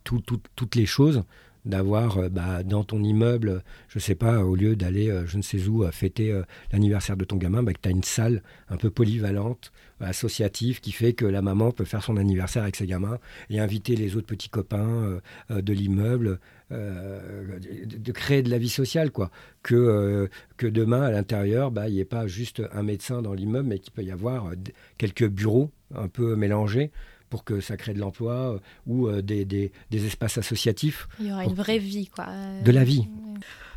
[0.04, 1.24] toutes les choses,
[1.66, 5.42] d'avoir euh, bah, dans ton immeuble, je sais pas, au lieu d'aller euh, je ne
[5.42, 8.78] sais où fêter euh, l'anniversaire de ton gamin, bah, que tu as une salle un
[8.78, 13.20] peu polyvalente, associative, qui fait que la maman peut faire son anniversaire avec ses gamins
[13.50, 16.40] et inviter les autres petits copains de l'immeuble,
[16.72, 19.30] de, créer de la vie sociale, quoi.
[19.62, 23.68] Que, que demain, à l'intérieur, bah, il n'y ait pas juste un médecin dans l'immeuble,
[23.68, 24.52] mais qu'il peut y avoir
[24.98, 26.92] quelques bureaux un peu mélangés
[27.30, 29.72] pour que ça crée de l'emploi euh, ou euh, des, des,
[30.06, 31.08] espaces associatifs.
[31.20, 32.28] Il y aura une vraie vie, quoi.
[32.64, 33.08] De la vie.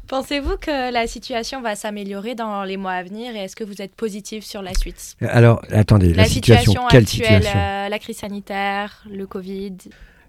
[0.08, 3.80] Pensez-vous que la situation va s'améliorer dans les mois à venir et est-ce que vous
[3.80, 5.16] êtes positif sur la suite?
[5.20, 7.58] Alors, attendez, la, situation, quelle situation?
[7.58, 9.76] euh, La crise sanitaire, le Covid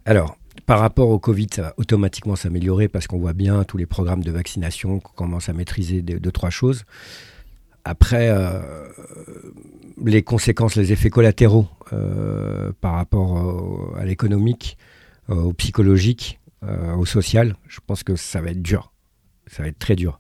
[0.06, 3.86] Alors, par rapport au Covid, ça va automatiquement s'améliorer parce qu'on voit bien tous les
[3.86, 6.84] programmes de vaccination qu'on commence à maîtriser deux, trois choses.
[7.86, 8.32] Après,
[10.06, 14.78] les conséquences, les effets collatéraux euh, par rapport à l'économique,
[15.30, 18.92] euh, au psychologique, euh, au social, je pense que ça va être dur.
[19.48, 20.20] Ça va être très dur.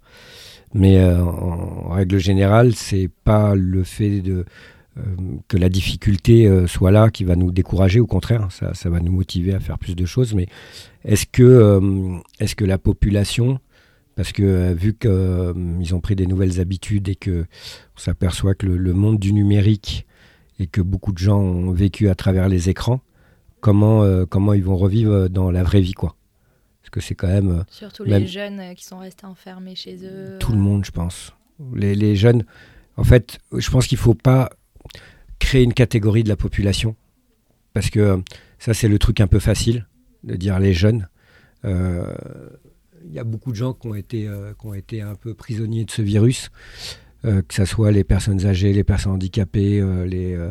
[0.74, 4.46] Mais en, règle générale, c'est pas le fait de
[5.48, 8.00] que la difficulté soit là qui va nous décourager.
[8.00, 10.34] Au contraire, ça, ça va nous motiver à faire plus de choses.
[10.34, 10.48] Mais
[11.06, 13.60] est-ce que, est-ce que la population
[14.16, 17.46] parce que vu qu'ils ont pris des nouvelles habitudes et que
[17.96, 20.06] on s'aperçoit que le, monde du numérique
[20.60, 23.02] et que beaucoup de gens ont vécu à travers les écrans,
[23.60, 26.16] comment, euh, comment ils vont revivre dans la vraie vie, quoi.
[26.82, 27.50] Parce que c'est quand même...
[27.50, 30.38] Euh, Surtout les jeunes euh, qui sont restés enfermés chez eux.
[30.40, 31.34] Tout le monde, je pense.
[31.74, 32.44] Les, les jeunes,
[32.98, 34.50] en fait, je pense qu'il ne faut pas
[35.40, 36.96] créer une catégorie de la population.
[37.74, 38.22] Parce que
[38.60, 39.88] ça, c'est le truc un peu facile,
[40.24, 41.08] de dire les jeunes.
[43.06, 44.30] Il y a beaucoup de gens qui ont été,
[44.60, 46.50] qui ont été un peu prisonniers de ce virus.
[47.26, 50.50] Euh, que ce soit les personnes âgées, les personnes handicapées, euh, les, euh,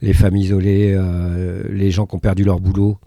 [0.00, 0.96] les femmes isolées,
[1.70, 2.98] les gens qui ont perdu leur boulot.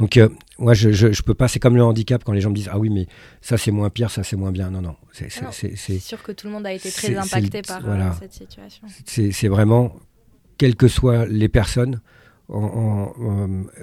[0.00, 0.18] Donc,
[0.58, 1.46] moi, je, je, peux pas.
[1.46, 3.06] C'est comme le handicap quand les gens me disent Ah oui, mais
[3.42, 4.70] ça c'est moins pire, ça c'est moins bien.
[4.70, 4.96] Non, non.
[5.12, 7.82] C'est sûr que tout le monde a été très impacté par
[8.18, 8.86] cette situation.
[9.04, 9.94] C'est vraiment,
[10.58, 12.00] quelles que soient les personnes,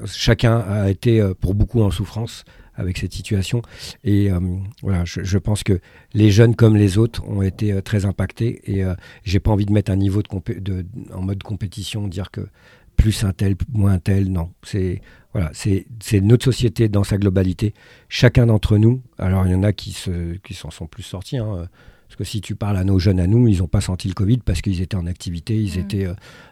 [0.08, 2.44] chacun a été pour beaucoup en souffrance
[2.78, 3.62] avec cette situation.
[4.04, 4.40] Et euh,
[4.82, 5.80] voilà, je, pense que
[6.14, 8.62] les jeunes comme les autres ont été euh, très impactés.
[8.66, 12.32] Et euh, j'ai pas envie de mettre un niveau de, de, en mode compétition, dire
[12.32, 12.48] que
[12.96, 14.32] plus un tel, moins un tel.
[14.32, 15.02] Non, c'est
[15.34, 15.86] voilà, c'est
[16.22, 17.74] notre société dans sa globalité.
[18.10, 19.02] Chacun d'entre nous.
[19.20, 21.38] Alors il y en a qui se qui s'en sont plus sortis.
[21.38, 21.68] Hein,
[22.08, 24.14] parce que si tu parles à nos jeunes à nous, ils n'ont pas senti le
[24.14, 25.82] Covid parce qu'ils étaient en activité, ils mmh.
[25.82, 26.08] étaient,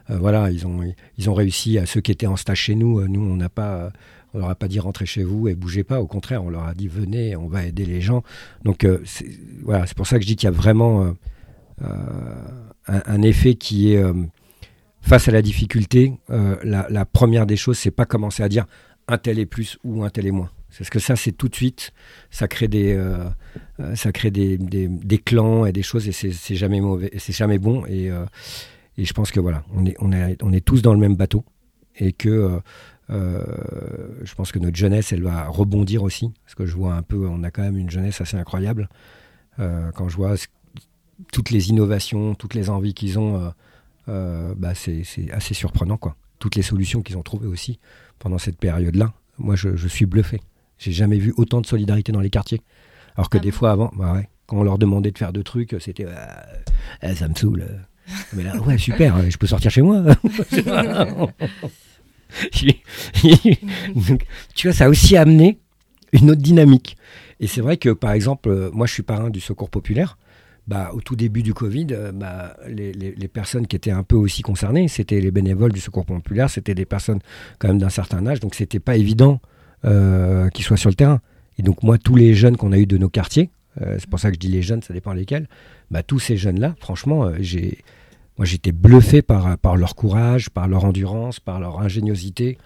[0.09, 0.81] voilà, ils ont,
[1.17, 3.07] ils ont réussi à ceux qui étaient en stage chez nous.
[3.07, 3.93] Nous, on n'a pas,
[4.35, 6.01] on leur a pas dit rentrez chez vous et bougez pas.
[6.01, 8.21] Au contraire, on leur a dit venez, on va aider les gens.
[8.63, 9.01] Donc euh,
[9.63, 11.11] voilà, c'est pour ça que je dis qu'il y a vraiment euh,
[11.83, 14.03] euh, un, effet qui est
[15.01, 16.13] face à la difficulté.
[16.27, 18.65] La, première des choses, c'est pas commencer à dire
[19.07, 20.51] un tel est plus ou un tel est moins.
[20.77, 21.93] Parce que ça, c'est tout de suite,
[22.29, 23.01] ça crée des,
[23.93, 27.85] ça crée des, des, clans et des choses et c'est jamais mauvais, c'est jamais bon.
[27.85, 28.11] Et,
[28.97, 31.15] et je pense que voilà, on est, on est, on est tous dans le même
[31.15, 31.45] bateau
[31.97, 32.59] et que
[33.09, 37.27] je pense que notre jeunesse, elle va rebondir aussi, parce que je vois un peu,
[37.27, 38.89] on a quand même une jeunesse assez incroyable.
[39.59, 40.35] Euh, quand je vois
[41.31, 43.53] toutes les innovations, toutes les envies qu'ils ont,
[44.09, 46.15] euh, bah c'est assez surprenant, quoi.
[46.39, 47.79] Toutes les solutions qu'ils ont trouvées aussi
[48.19, 49.13] pendant cette période-là.
[49.37, 50.41] Moi, je, suis bluffé.
[50.77, 52.61] J'ai jamais vu autant de solidarité dans les quartiers.
[53.15, 55.43] Alors que ah des fois avant, bah ouais, quand on leur demandait de faire deux
[55.43, 56.05] trucs, c'était
[57.01, 57.65] eh, ça me saoule.
[58.33, 60.03] Mais là, ouais, super, je peux sortir chez moi.
[64.55, 65.59] tu vois, ça a aussi amené
[66.13, 66.97] une autre dynamique.
[67.39, 70.17] Et c'est vrai que, par exemple, euh, moi, je suis parrain du Secours populaire.
[70.67, 74.15] Bah, au tout début du Covid, euh, bah, les, les, personnes qui étaient un peu
[74.15, 77.19] aussi concernées, c'était les bénévoles du Secours populaire, c'était des personnes
[77.59, 79.41] quand même d'un certain âge, donc c'était pas évident
[79.83, 81.21] euh, qu'ils soient sur le terrain.
[81.59, 84.29] Et donc moi, tous les jeunes qu'on a eu de nos quartiers, c'est pour ça
[84.29, 85.47] que je dis les jeunes, ça dépend lesquels,
[85.91, 87.79] bah, tous ces jeunes-là, franchement, j'ai
[88.37, 92.57] moi, j'étais bluffé par, par leur courage, par leur endurance, par leur ingéniosité.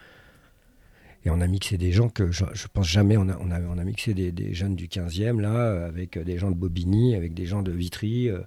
[1.25, 3.17] Et on a mixé des gens que je, je pense jamais.
[3.17, 6.37] On a, on a, on a mixé des, des, jeunes du 15e, là, avec des
[6.37, 8.29] gens de Bobigny, avec des gens de Vitry.
[8.29, 8.39] Euh,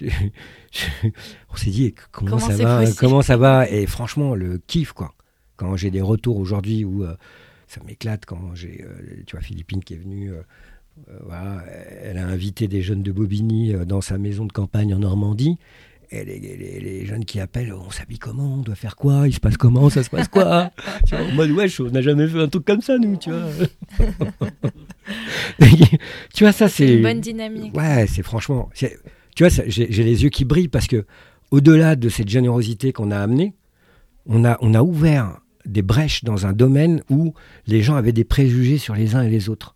[1.50, 3.68] on s'est dit, comment, ça va Comment ça va?
[3.68, 5.14] Et franchement, le kiff, quoi.
[5.56, 7.14] Quand j'ai des retours aujourd'hui où euh,
[7.68, 10.32] ça m'éclate, quand j'ai, euh, tu vois, Philippine qui est venue.
[11.24, 11.62] voilà,
[12.02, 15.58] elle a invité des jeunes de Bobigny dans sa maison de campagne en Normandie
[16.22, 19.90] les, jeunes qui appellent, on s'habille comment, on doit faire quoi, il se passe comment,
[19.90, 20.70] ça se passe quoi
[21.06, 23.30] tu vois, En mode, wesh, on n'a jamais fait un truc comme ça, nous, tu
[23.30, 23.48] vois.
[26.34, 26.96] tu vois, ça, c'est.
[26.96, 27.76] Une bonne dynamique.
[27.76, 28.70] Ouais, c'est franchement.
[28.74, 28.88] Tu
[29.40, 31.04] vois, j'ai les yeux qui brillent parce que,
[31.50, 33.54] au-delà de cette générosité qu'on a amenée,
[34.26, 37.34] on a, on a ouvert des brèches dans un domaine où
[37.66, 39.74] les gens avaient des préjugés sur les uns et les autres.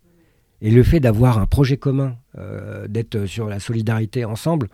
[0.61, 4.67] Et le fait d'avoir un projet commun, euh, d'être sur la solidarité ensemble,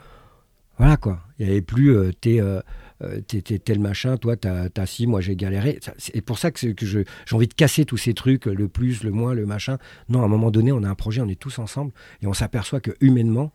[0.77, 1.19] voilà quoi.
[1.39, 2.61] Il n'y avait plus euh, euh,
[3.01, 5.79] euh, tel machin, toi t'as, as si, moi j'ai galéré.
[5.97, 9.11] C'est pour ça que, que j'ai envie de casser tous ces trucs, le plus, le
[9.11, 9.77] moins, le machin.
[10.09, 12.33] Non, à un moment donné, on a un projet, on est tous ensemble et on
[12.33, 13.51] s'aperçoit que humainement,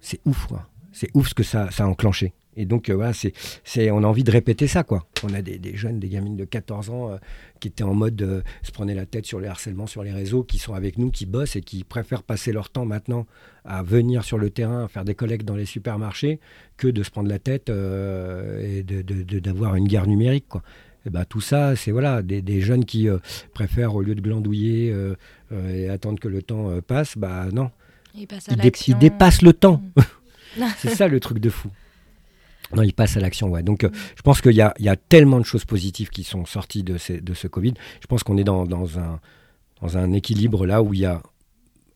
[0.00, 0.68] c'est ouf quoi.
[0.92, 2.34] C'est ouf ce que ça, ça a enclenché.
[2.56, 3.32] Et donc, euh, voilà, c'est,
[3.64, 5.06] c'est, on a envie de répéter ça, quoi.
[5.24, 7.16] On a des, des jeunes, des gamines de 14 ans euh,
[7.60, 10.42] qui étaient en mode euh, se prenaient la tête sur les harcèlements sur les réseaux,
[10.42, 13.26] qui sont avec nous, qui bossent et qui préfèrent passer leur temps maintenant
[13.64, 16.40] à venir sur le terrain, faire des collectes dans les supermarchés,
[16.76, 20.62] que de se prendre la tête et de, de, d'avoir une guerre numérique, quoi.
[21.04, 23.08] Et ben, tout ça, c'est voilà, des, des jeunes qui
[23.54, 24.94] préfèrent, au lieu de glandouiller
[25.68, 27.70] et attendre que le temps passe, bah non.
[28.14, 28.28] Ils,
[28.88, 29.82] ils dépassent le temps.
[29.96, 30.62] Mmh.
[30.78, 31.70] c'est ça le truc de fou.
[32.74, 33.62] Non, il passe à l'action, ouais.
[33.62, 36.82] Donc, euh, je pense qu'il y, y a, tellement de choses positives qui sont sorties
[36.82, 37.74] de, ce Covid.
[38.00, 38.66] Je pense qu'on est dans,
[38.98, 41.22] un, équilibre là où il y a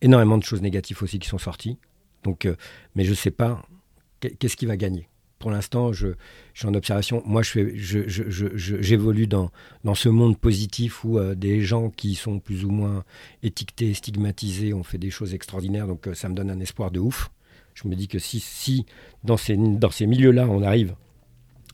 [0.03, 1.79] énormément de choses négatives aussi qui sont sorties.
[2.25, 2.57] Donc, euh,
[2.95, 3.63] mais je ne sais pas
[4.21, 5.09] qu'est-ce qui va gagner.
[5.39, 6.09] Pour l'instant, je,
[6.55, 7.23] suis en observation.
[7.27, 9.27] Moi, j'évolue je
[9.85, 13.05] dans ce monde positif où euh, des gens qui sont plus ou moins
[13.43, 15.87] étiquetés, stigmatisés, ont fait des choses extraordinaires.
[15.87, 17.31] Donc, ça me donne un espoir de ouf
[17.77, 18.87] je me dis que si, si
[19.23, 20.95] dans ces, dans ces milieux-là, on arrive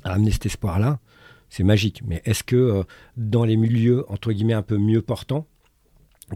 [0.04, 0.98] à amener cet espoir-là,
[1.48, 2.02] c'est magique.
[2.04, 2.82] Mais est-ce que euh,
[3.16, 5.46] dans les milieux, entre guillemets, un peu mieux portants,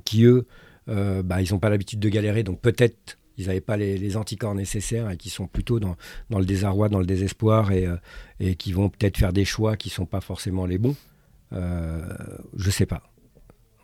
[0.05, 0.47] qui eux,
[0.89, 4.55] euh, bah, ils n'ont pas l'habitude de galérer, donc peut-être ils n'avaient pas les, anticorps
[4.55, 5.97] nécessaires et qui sont plutôt dans,
[6.31, 7.97] le désarroi, dans le désespoir et, euh,
[8.41, 10.97] et qui vont peut-être faire des choix qui ne sont pas forcément les bons.
[11.53, 11.59] je
[12.67, 13.03] ne sais pas.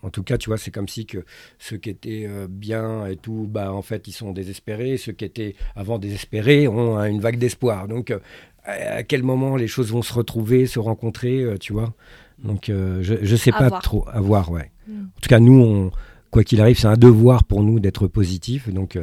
[0.03, 1.24] En tout cas, tu vois, c'est comme si que
[1.59, 4.96] ceux qui étaient euh, bien et tout, bah, en fait, ils sont désespérés.
[4.96, 7.88] Ceux qui étaient avant désespérés ont une vague d'espoir.
[7.88, 8.18] Donc, euh,
[8.66, 11.94] à quel moment les choses vont se retrouver, se rencontrer, tu vois?
[12.38, 14.07] Donc je ne sais pas trop.
[14.09, 14.70] À voir, ouais.
[14.86, 15.00] Mm.
[15.03, 15.90] En tout cas, nous, on,
[16.30, 18.68] quoi qu'il arrive, c'est un devoir pour nous d'être positif.
[18.68, 18.96] Donc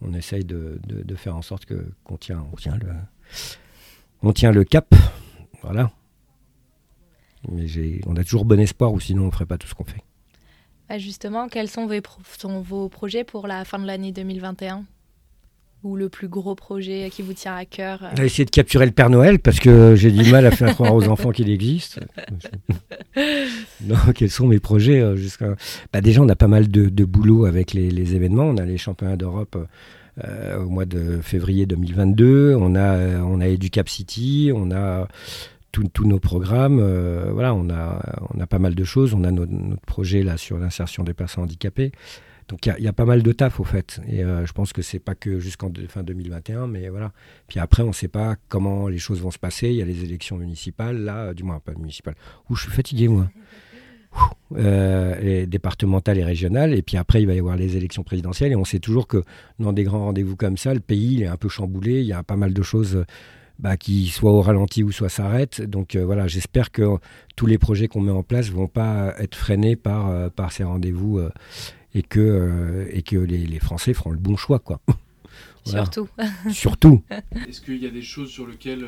[0.00, 2.88] on essaye de, de, faire en sorte que qu'on tient, on tient le
[4.22, 4.94] on tient le cap.
[5.62, 5.90] Voilà.
[7.50, 7.66] Mais
[8.06, 10.02] on a toujours bon espoir ou sinon on ne ferait pas tout ce qu'on fait.
[10.88, 11.94] Bah, justement, quels sont vos,
[12.38, 14.84] sont vos, projets pour la fin de l'année 2021
[15.82, 18.84] Ou le plus gros projet qui vous tient à cœur On va essayer de capturer
[18.84, 22.00] le Père Noël parce que j'ai du mal à faire croire aux enfants qu'il existe.
[23.82, 25.54] non, quels sont mes projets euh, jusqu'à...
[25.92, 28.44] Bah, Déjà, on a pas mal de, boulot avec les, événements.
[28.44, 29.56] On a les championnats d'Europe.
[30.22, 35.08] Euh, au mois de février 2022, on a, on a Educap City, on a
[35.82, 36.78] tous nos programmes.
[36.80, 38.00] Euh, voilà, on a,
[38.34, 39.14] on a pas mal de choses.
[39.14, 39.52] On a notre,
[39.86, 41.92] projet là sur l'insertion des personnes handicapées.
[42.48, 44.00] Donc il y, a pas mal de taf au fait.
[44.06, 47.12] Et euh, je pense que c'est pas que jusqu'en fin 2021, mais voilà.
[47.48, 49.68] Puis après, on ne sait pas comment les choses vont se passer.
[49.68, 52.16] Il y a les élections municipales, là, du moins pas municipales.
[52.50, 53.30] Où je suis fatigué moi.
[54.56, 56.74] Euh, les départementales et régionales.
[56.74, 58.52] Et puis après, il va y avoir les élections présidentielles.
[58.52, 59.24] Et on sait toujours que
[59.58, 62.00] dans des grands rendez-vous comme ça, le pays est un peu chamboulé.
[62.00, 63.04] Il y a pas mal de choses
[63.58, 65.62] bah, qui soit au ralenti ou soit s'arrête.
[65.62, 66.96] Donc euh, voilà, j'espère que
[67.36, 70.64] tous les projets qu'on met en place vont pas être freinés par, euh, par ces
[70.64, 71.30] rendez-vous euh,
[71.94, 74.58] et que, et que les, les, Français feront le bon choix.
[74.58, 74.80] Quoi.
[75.64, 76.08] Surtout.
[76.50, 77.02] Surtout.
[77.48, 78.86] Est-ce qu'il y a des choses sur lesquelles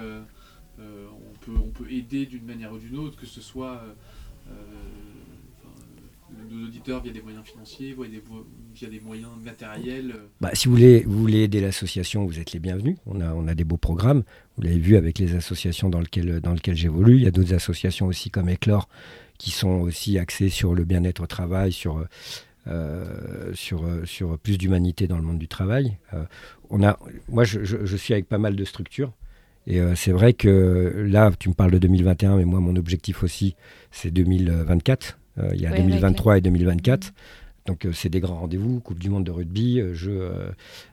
[0.79, 3.83] on, peut, on peut aider d'une manière ou d'une autre, que ce soit
[6.65, 7.97] auditeurs via des moyens financiers,
[8.75, 10.27] via des, moyens matériels euh.
[10.41, 12.97] bah, Si vous voulez, vous voulez aider l'association, vous êtes les bienvenus.
[13.07, 14.23] On a, on a des beaux programmes.
[14.57, 17.17] Vous l'avez vu avec les associations dans lesquelles, dans lesquelles j'évolue.
[17.17, 18.89] Il y a d'autres associations aussi comme Eclore
[19.39, 22.03] qui sont aussi axées sur le bien-être au travail, sur,
[22.69, 25.99] euh, sur, sur plus d'humanité dans le monde du travail.
[26.15, 26.25] Euh,
[26.71, 26.99] on a,
[27.29, 29.13] moi, je, suis avec pas mal de structures.
[29.69, 33.57] Et c'est vrai que là, tu me parles de 2021, mais moi, mon objectif aussi,
[33.91, 35.19] c'est 2024.
[35.39, 37.13] Euh, il y a 2023 et 2024.
[37.67, 40.31] Donc euh, c'est des grands rendez-vous, Coupe du Monde de rugby, euh, jeux,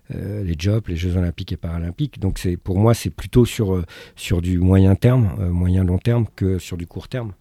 [0.10, 2.20] les Jobs, les Jeux Olympiques et Paralympiques.
[2.20, 3.84] Donc c'est pour moi c'est plutôt sur,
[4.16, 7.34] sur du moyen terme, moyen long terme que sur du court terme.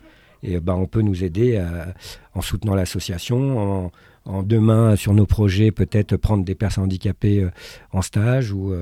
[0.45, 1.63] Et bah, on peut nous aider
[2.35, 3.93] en soutenant l'association, en,
[4.25, 7.47] en, demain sur nos projets peut-être prendre des personnes handicapées
[7.93, 8.75] en stage ou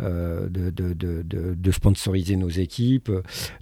[0.00, 3.10] euh, de, sponsoriser nos équipes,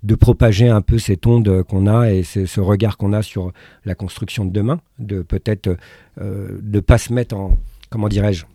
[0.03, 3.53] de propager un peu cette onde qu'on a et ce regard qu'on a sur
[3.85, 5.77] la construction de demain, de peut-être
[6.21, 7.57] euh, de ne pas se mettre en,
[7.91, 8.47] comment dirais-je,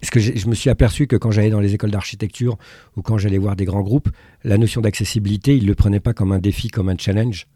[0.00, 2.56] parce que je me suis aperçu que quand j'allais dans les écoles d'architecture
[2.96, 4.08] ou quand j'allais voir des grands groupes,
[4.44, 7.46] la notion d'accessibilité, ils ne le prenaient pas comme un défi, comme un challenge,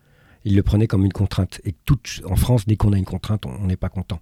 [0.44, 1.62] ils le prenaient comme une contrainte.
[1.64, 4.20] Et tout, en France, dès qu'on a une contrainte, on n'est pas content.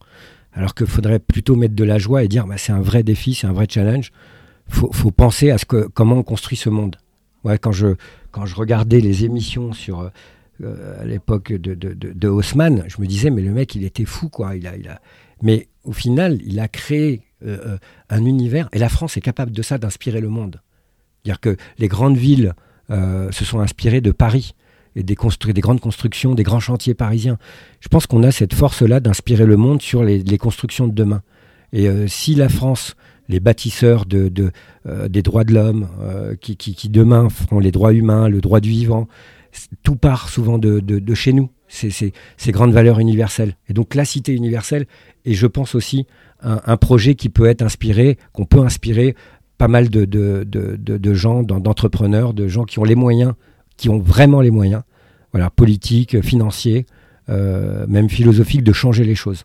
[0.53, 3.35] Alors qu'il faudrait plutôt mettre de la joie et dire bah, c'est un vrai défi,
[3.35, 4.13] c'est un vrai challenge
[4.73, 6.97] faut, faut penser à ce que, comment on construit ce monde.
[7.45, 7.89] Ouais, quand, je,
[8.31, 10.11] quand je regardais les émissions sur,
[10.63, 14.05] euh, à l'époque de, de, de, Haussmann, je me disais, mais le mec, il était
[14.05, 14.55] fou, quoi.
[14.55, 15.01] Il a, il a...
[15.43, 17.79] Mais au final, il a créé euh, euh,
[18.11, 20.61] un univers, et la France est capable de ça, d'inspirer le monde.
[21.25, 22.55] C'est-à-dire que les grandes villes
[22.91, 24.55] se sont inspirées de Paris
[24.97, 27.39] et des, des grandes constructions, des grands chantiers parisiens.
[27.81, 31.23] Je pense qu'on a cette force-là d'inspirer le monde sur les, les, constructions de demain.
[31.73, 32.97] Et si la France
[33.29, 38.41] les bâtisseurs euh, des droits de l'homme, euh, qui, demain feront les droits humains, le
[38.41, 39.09] droit du vivant.
[39.83, 42.13] Tout part souvent de, chez nous, ces,
[42.49, 43.57] grandes valeurs universelles.
[43.69, 44.87] Et donc la cité universelle
[45.25, 46.07] et je pense aussi
[46.43, 49.15] un, projet qui peut être inspiré, qu'on peut inspirer
[49.59, 53.35] pas mal de, de gens, d'entrepreneurs, de gens qui ont les moyens,
[53.77, 54.83] qui ont vraiment les moyens,
[55.33, 56.87] voilà, politiques, financiers,
[57.29, 59.45] euh, même philosophiques, de changer les choses.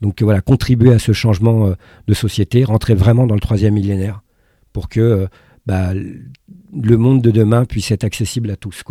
[0.00, 1.74] Donc voilà, contribuer à ce changement euh,
[2.06, 4.22] de société, rentrer vraiment dans le troisième millénaire
[4.72, 5.26] pour que euh,
[5.66, 8.82] bah, le monde de demain puisse être accessible à tous.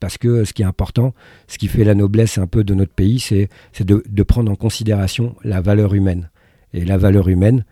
[0.00, 1.12] Parce que euh, ce qui est important,
[1.48, 3.48] ce qui fait la noblesse un peu de notre pays, c'est
[3.80, 6.30] de, prendre en considération la valeur humaine.
[6.72, 7.64] Et la valeur humaine,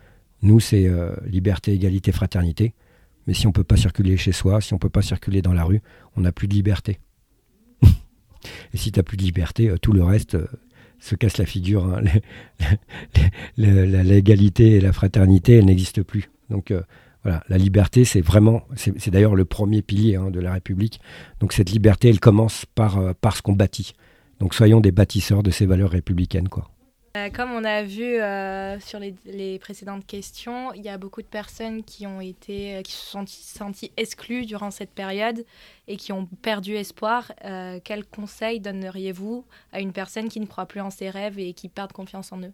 [0.42, 0.90] nous, c'est
[1.26, 2.74] liberté, égalité, fraternité.
[3.26, 5.42] Mais si on ne peut pas circuler chez soi, si on ne peut pas circuler
[5.42, 5.82] dans la rue,
[6.16, 6.98] on n'a plus de liberté.
[7.82, 10.38] Et si tu n'as plus de liberté, tout le reste,
[10.98, 11.84] se casse la figure.
[11.84, 12.02] Hein.
[13.56, 16.30] la légalité et la fraternité, elles n'existent plus.
[16.50, 16.82] Donc euh,
[17.22, 21.00] voilà, la liberté, c'est vraiment, c'est d'ailleurs le premier pilier hein, de la République.
[21.40, 23.94] Donc cette liberté, elle commence par, euh, par ce qu'on bâtit.
[24.40, 26.70] Donc soyons des bâtisseurs de ces valeurs républicaines, quoi.
[27.16, 31.26] Euh, comme on a vu euh, sur les, précédentes questions, il y a beaucoup de
[31.26, 35.44] personnes qui ont été, euh, qui se sont senties exclues durant cette période
[35.88, 37.32] et qui ont perdu espoir.
[37.84, 41.68] quel conseil donneriez-vous à une personne qui ne croit plus en ses rêves et qui
[41.68, 42.52] perd confiance en eux?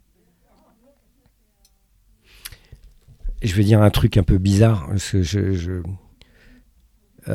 [3.43, 4.89] Je vais dire un truc un peu bizarre,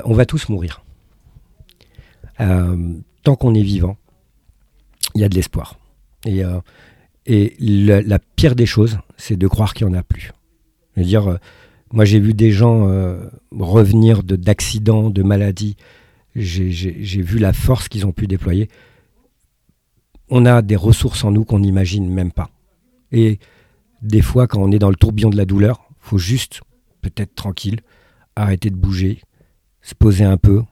[0.05, 0.83] on va tous mourir.
[2.37, 3.97] tant qu'on est vivant,
[5.15, 5.79] il y a de l'espoir.
[6.25, 6.43] Et,
[7.27, 10.31] et la, pire des choses, c'est de croire qu'il n'y en a plus.
[10.95, 11.37] Je veux dire,
[11.91, 12.87] moi j'ai vu des gens
[13.51, 15.75] revenir d'accidents, de, maladies.
[16.35, 18.69] J'ai vu la force qu'ils ont pu déployer.
[20.29, 22.49] On a des ressources en nous qu'on n'imagine même pas.
[23.11, 23.39] Et
[24.01, 26.61] des fois, quand on est dans le tourbillon de la douleur, faut juste
[27.01, 27.79] peut-être tranquille,
[28.35, 29.21] arrêter de bouger,
[29.81, 30.63] se poser un peu,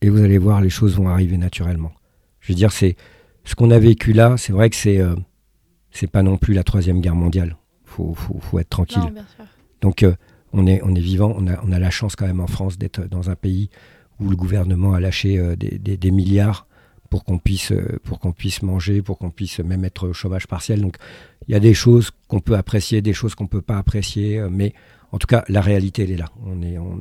[0.00, 1.92] et vous allez voir, les choses vont arriver naturellement.
[2.40, 2.96] Je veux dire, c'est
[3.44, 4.36] ce qu'on a vécu là.
[4.38, 5.14] C'est vrai que c'est euh,
[5.90, 7.56] c'est pas non plus la troisième guerre mondiale.
[7.84, 9.02] Faut faut, être tranquille.
[9.80, 10.14] Donc euh,
[10.52, 11.34] on est on est vivant.
[11.36, 13.70] On a on a la chance quand même en France d'être dans un pays
[14.20, 16.66] où le gouvernement a lâché euh, des, des, milliards
[17.08, 17.72] pour qu'on puisse,
[18.04, 20.80] pour qu'on puisse manger, pour qu'on puisse même être au chômage partiel.
[20.80, 20.96] Donc
[21.48, 24.40] il y a des choses qu'on peut apprécier, des choses qu'on ne peut pas apprécier,
[24.48, 24.72] mais
[25.12, 26.30] en tout cas, la réalité, elle est là.
[26.46, 27.00] On n'est on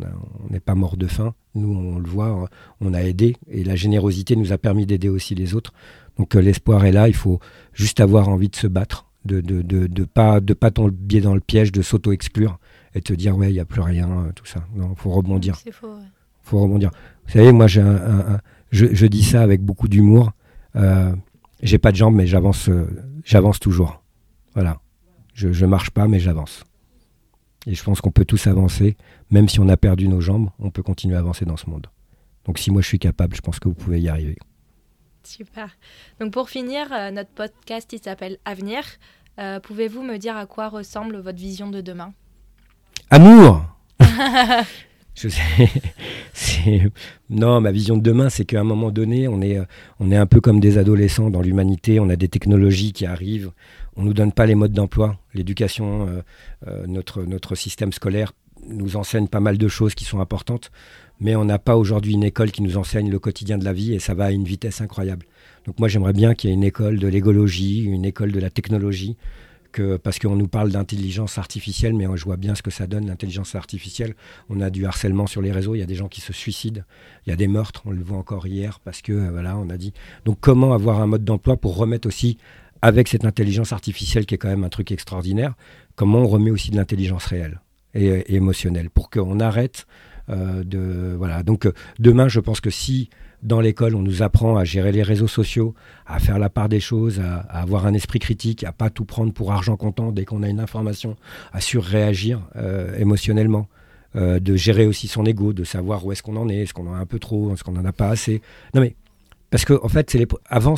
[0.49, 1.33] on pas mort de faim.
[1.55, 2.49] Nous, on le voit,
[2.81, 5.73] on a aidé, et la générosité nous a permis d'aider aussi les autres.
[6.17, 7.39] Donc l'espoir est là, il faut
[7.73, 11.33] juste avoir envie de se battre, de ne de, de, pas, de pas tomber dans
[11.33, 12.59] le piège de s'auto-exclure
[12.95, 14.65] et te dire, ouais, il n'y a plus rien, tout ça.
[14.75, 15.55] Non, il faut rebondir.
[15.63, 15.93] C'est faux,
[16.41, 16.91] faut rebondir.
[17.25, 18.39] Vous savez, moi, j'ai un,
[18.71, 20.31] je, dis ça avec beaucoup d'humour.
[20.75, 21.13] Euh,
[21.61, 22.87] j'ai pas de jambes, mais j'avance, euh,
[23.23, 24.03] j'avance toujours.
[24.53, 24.79] Voilà.
[25.33, 26.63] Je, je marche pas, mais j'avance.
[27.65, 28.95] Et je pense qu'on peut tous avancer,
[29.31, 31.87] même si on a perdu nos jambes, on peut continuer à avancer dans ce monde.
[32.45, 34.37] Donc si moi je suis capable, je pense que vous pouvez y arriver.
[35.23, 35.77] Super.
[36.19, 38.83] Donc pour finir, euh, notre podcast il s'appelle Avenir.
[39.63, 42.13] Pouvez-vous me dire à quoi ressemble votre vision de demain?
[43.09, 43.63] Amour
[45.15, 45.69] Je sais.
[47.29, 49.59] Non, ma vision de demain, c'est qu'à un moment donné, on est,
[49.99, 51.99] on est un peu comme des adolescents dans l'humanité.
[51.99, 53.51] On a des technologies qui arrivent.
[53.99, 55.17] On nous donne pas les modes d'emploi.
[55.33, 56.21] L'éducation, euh,
[56.67, 58.31] euh, notre, notre système scolaire
[58.65, 60.71] nous enseigne pas mal de choses qui sont importantes.
[61.19, 63.93] Mais on n'a pas aujourd'hui une école qui nous enseigne le quotidien de la vie
[63.93, 65.25] et ça va à une vitesse incroyable.
[65.65, 68.49] Donc moi, j'aimerais bien qu'il y ait une école de l'égologie, une école de la
[68.49, 69.17] technologie,
[70.01, 73.55] parce qu'on nous parle d'intelligence artificielle, mais je vois bien ce que ça donne, l'intelligence
[73.55, 74.15] artificielle.
[74.49, 76.81] On a du harcèlement sur les réseaux, il y a des gens qui se suicident,
[77.25, 79.69] il y a des meurtres, on le voit encore hier, parce que, euh, voilà, on
[79.69, 79.93] a dit.
[80.25, 82.37] Donc, comment avoir un mode d'emploi pour remettre aussi,
[82.81, 85.53] avec cette intelligence artificielle qui est quand même un truc extraordinaire,
[85.95, 87.61] comment on remet aussi de l'intelligence réelle
[87.93, 89.85] et, émotionnelle, pour qu'on arrête
[90.29, 91.15] euh, de.
[91.17, 91.43] Voilà.
[91.43, 93.09] Donc, euh, demain, je pense que si
[93.41, 95.73] dans l'école, on nous apprend à gérer les réseaux sociaux,
[96.05, 99.31] à faire la part des choses, à, avoir un esprit critique, à pas tout prendre
[99.31, 101.15] pour argent comptant dès qu'on a une information,
[101.53, 103.67] à surréagir euh, émotionnellement,
[104.15, 106.95] de gérer aussi son ego, de savoir où est-ce qu'on en est, est-ce qu'on en
[106.95, 108.41] a un peu trop, est-ce qu'on en a pas assez.
[108.73, 108.95] Non mais
[109.49, 110.75] parce que en fait, avant,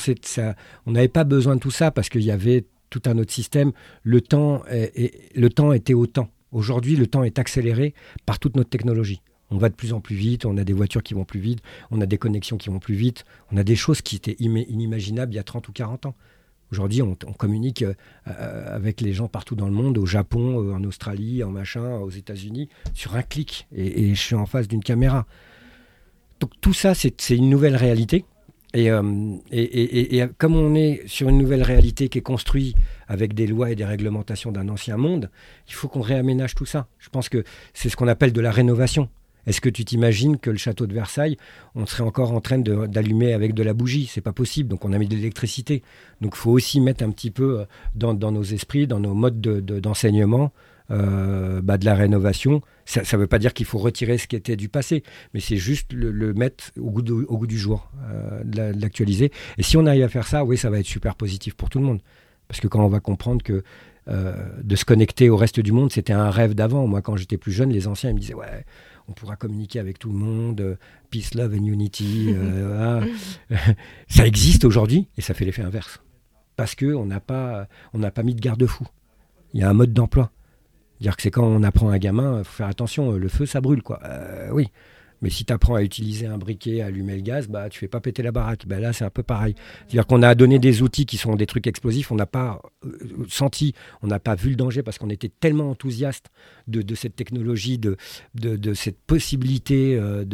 [0.86, 3.72] on n'avait pas besoin de tout ça parce qu'il y avait tout un autre système.
[4.04, 6.30] Le temps, le temps était au temps.
[6.52, 7.94] Aujourd'hui, le temps est accéléré
[8.26, 11.04] par toute notre technologie on va de plus en plus vite, on a des voitures
[11.04, 11.60] qui vont plus vite,
[11.92, 15.34] on a des connexions qui vont plus vite, on a des choses qui étaient inimaginables
[15.34, 16.16] il y a 30 ou 40 ans.
[16.72, 17.94] Aujourd'hui, on, communique euh,
[18.30, 21.98] euh, avec les gens partout dans le monde, au Japon, euh, en Australie, en machin,
[21.98, 23.68] aux États-Unis, sur un clic.
[23.76, 25.28] Et, je suis en face d'une caméra.
[26.40, 28.24] Donc tout ça, c'est une nouvelle réalité.
[28.74, 28.88] Et,
[29.52, 32.76] et, comme on est sur une nouvelle réalité qui est construite
[33.08, 35.30] avec des lois et des réglementations d'un ancien monde,
[35.68, 36.88] il faut qu'on réaménage tout ça.
[36.98, 37.44] Je pense que
[37.74, 39.10] c'est ce qu'on appelle de la rénovation.
[39.48, 41.38] Est-ce que tu t'imagines que le château de Versailles,
[41.76, 44.06] on serait encore en train d'allumer avec de la bougie?
[44.06, 44.70] C'est pas possible.
[44.70, 45.82] Donc on a mis de l'électricité.
[46.22, 47.66] Donc il faut aussi mettre un petit peu euh,
[47.96, 50.52] dans, nos esprits, dans nos modes d'enseignement,
[50.92, 52.62] euh, bah, de la rénovation.
[52.86, 55.58] Ça ne veut pas dire qu'il faut retirer ce qui était du passé, mais c'est
[55.58, 59.32] juste le, mettre au goût, au goût, du jour, euh, de l'actualiser.
[59.58, 61.80] Et si on arrive à faire ça, oui, ça va être super positif pour tout
[61.80, 62.02] le monde.
[62.48, 63.64] Parce que quand on va comprendre que
[64.08, 66.86] de se connecter au reste du monde, c'était un rêve d'avant.
[66.86, 68.66] Moi, quand j'étais plus jeune, les anciens ils me disaient Ouais,
[69.12, 70.76] on pourra communiquer avec tout le monde, euh,
[71.10, 72.28] peace, love and unity.
[72.30, 73.06] Euh,
[74.08, 76.02] ça existe aujourd'hui et ça fait l'effet inverse.
[76.56, 78.86] Parce qu'on n'a pas, on pas mis de garde-fou.
[79.54, 80.32] Il y a un mode d'emploi.
[81.02, 83.60] Dire que c'est quand on apprend un gamin, il faut faire attention, le feu ça
[83.60, 84.00] brûle quoi.
[84.06, 84.68] Euh, oui,
[85.22, 87.88] mais si tu apprends à utiliser un briquet, à allumer le gaz, bah, tu fais
[87.88, 88.66] pas péter la baraque.
[88.66, 89.56] Bah, là, c'est un peu pareil.
[89.88, 93.26] C'est-à-dire qu'on a donné des outils qui sont des trucs explosifs, on n'a pas euh,
[93.30, 96.32] senti, on n'a pas vu le danger parce qu'on était tellement enthousiaste
[96.68, 97.98] de, cette technologie, de,
[98.74, 100.26] cette possibilité euh,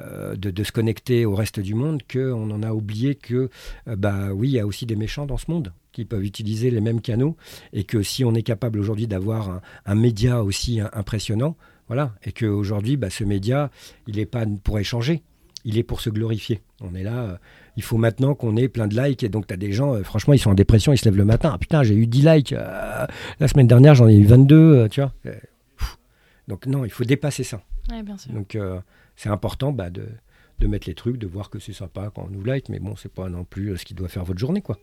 [0.00, 3.48] euh, de, de, se connecter au reste du monde, qu'on en a oublié que,
[3.86, 6.80] bah oui, il y a aussi des méchants dans ce monde qui peuvent utiliser les
[6.80, 7.36] mêmes canaux
[7.72, 11.56] et que si on est capable aujourd'hui d'avoir un, média aussi impressionnant,
[11.88, 12.14] voilà.
[12.22, 13.72] Et qu'aujourd'hui, bah, ce média,
[14.06, 15.24] il n'est pas pour échanger,
[15.64, 16.60] il est pour se glorifier.
[16.80, 17.36] On est là, euh,
[17.76, 19.24] il faut maintenant qu'on ait plein de likes.
[19.24, 21.16] Et donc, tu as des gens, euh, franchement, ils sont en dépression, ils se lèvent
[21.16, 21.50] le matin.
[21.52, 22.52] Ah putain, j'ai eu 10 likes.
[22.52, 23.06] Euh,
[23.40, 25.12] la semaine dernière, j'en ai eu 22, tu vois.
[26.46, 27.60] Donc, non, il faut dépasser ça.
[27.90, 28.32] Ouais, bien sûr.
[28.32, 28.56] Donc,
[29.16, 30.06] c'est important bah, de,
[30.60, 32.94] de mettre les trucs, de voir que c'est sympa quand on nous like, mais bon,
[32.94, 34.78] c'est pas non plus ce qui doit faire votre journée, quoi.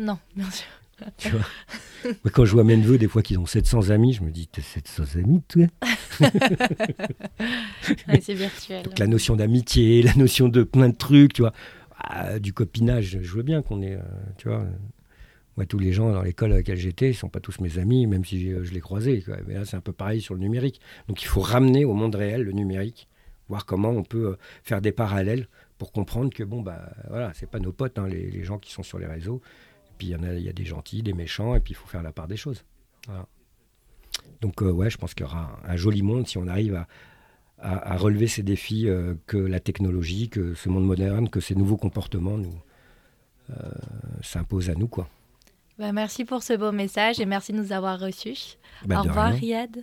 [0.00, 0.66] Non, bien sûr.
[1.18, 1.40] Tu vois
[2.04, 4.48] Moi, quand je vois mes neveux, des fois, qu'ils ont 700 amis, je me dis,
[4.48, 5.66] t'as 700 amis, toi
[8.08, 8.84] Ouais, c'est virtuel.
[8.84, 11.52] Donc la notion d'amitié, la notion de plein de trucs, tu vois.
[11.98, 14.00] Ah, du copinage, je veux bien qu'on ait, euh,
[14.38, 14.64] tu vois.
[15.56, 18.06] Moi, tous les gens dans l'école à laquelle j'étais, ils sont pas tous mes amis,
[18.06, 19.20] même si euh, je les croisais.
[19.20, 19.36] quoi.
[19.46, 20.80] Mais là, c'est un peu pareil sur le numérique.
[21.08, 23.08] Donc il faut ramener au monde réel le numérique,
[23.48, 25.46] voir comment on peut euh, faire des parallèles
[25.76, 28.72] pour comprendre que, bon, bah voilà, c'est pas nos potes, hein, les, les gens qui
[28.72, 29.42] sont sur les réseaux.
[30.00, 31.76] Puis il y en a, il y a des gentils, des méchants, et puis il
[31.76, 32.64] faut faire la part des choses.
[33.06, 33.26] Voilà.
[34.40, 36.74] Donc, euh, ouais, je pense qu'il y aura un, un joli monde si on arrive
[36.74, 36.88] à,
[37.58, 41.54] à, à relever ces défis euh, que la technologie, que ce monde moderne, que ces
[41.54, 42.54] nouveaux comportements nous
[43.50, 43.54] euh,
[44.22, 45.06] s'imposent à nous, quoi.
[45.78, 48.56] Bah, merci pour ce beau message et merci de nous avoir reçus.
[48.86, 49.38] Bah, Au revoir, rien.
[49.38, 49.82] Riyad.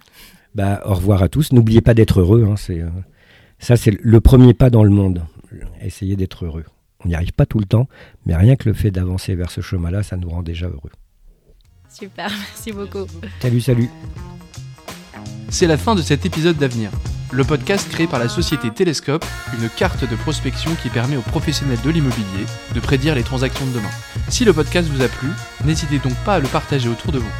[0.55, 1.53] Bah, au revoir à tous.
[1.53, 2.43] N'oubliez pas d'être heureux.
[2.43, 2.81] hein, c'est,
[3.59, 5.23] ça, c'est le premier pas dans le monde.
[5.79, 6.65] Essayez d'être heureux.
[7.03, 7.87] On n'y arrive pas tout le temps,
[8.25, 10.91] mais rien que le fait d'avancer vers ce chemin-là, ça nous rend déjà heureux.
[11.89, 13.05] Super, merci beaucoup.
[13.41, 13.89] Salut, salut.
[15.49, 16.91] C'est la fin de cet épisode d'Avenir,
[17.31, 19.25] le podcast créé par la société Télescope,
[19.59, 23.71] une carte de prospection qui permet aux professionnels de l'immobilier de prédire les transactions de
[23.71, 23.89] demain.
[24.29, 25.29] Si le podcast vous a plu,
[25.63, 27.31] n'hésitez donc pas à le partager autour de vous.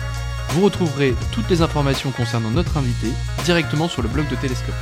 [0.50, 3.08] Vous retrouverez toutes les informations concernant notre invité
[3.44, 4.76] directement sur le blog de Télescope.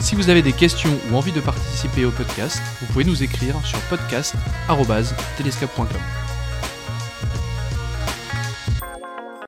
[0.00, 3.54] Si vous avez des questions ou envie de participer au podcast, vous pouvez nous écrire
[3.64, 6.23] sur podcast.telescope.com.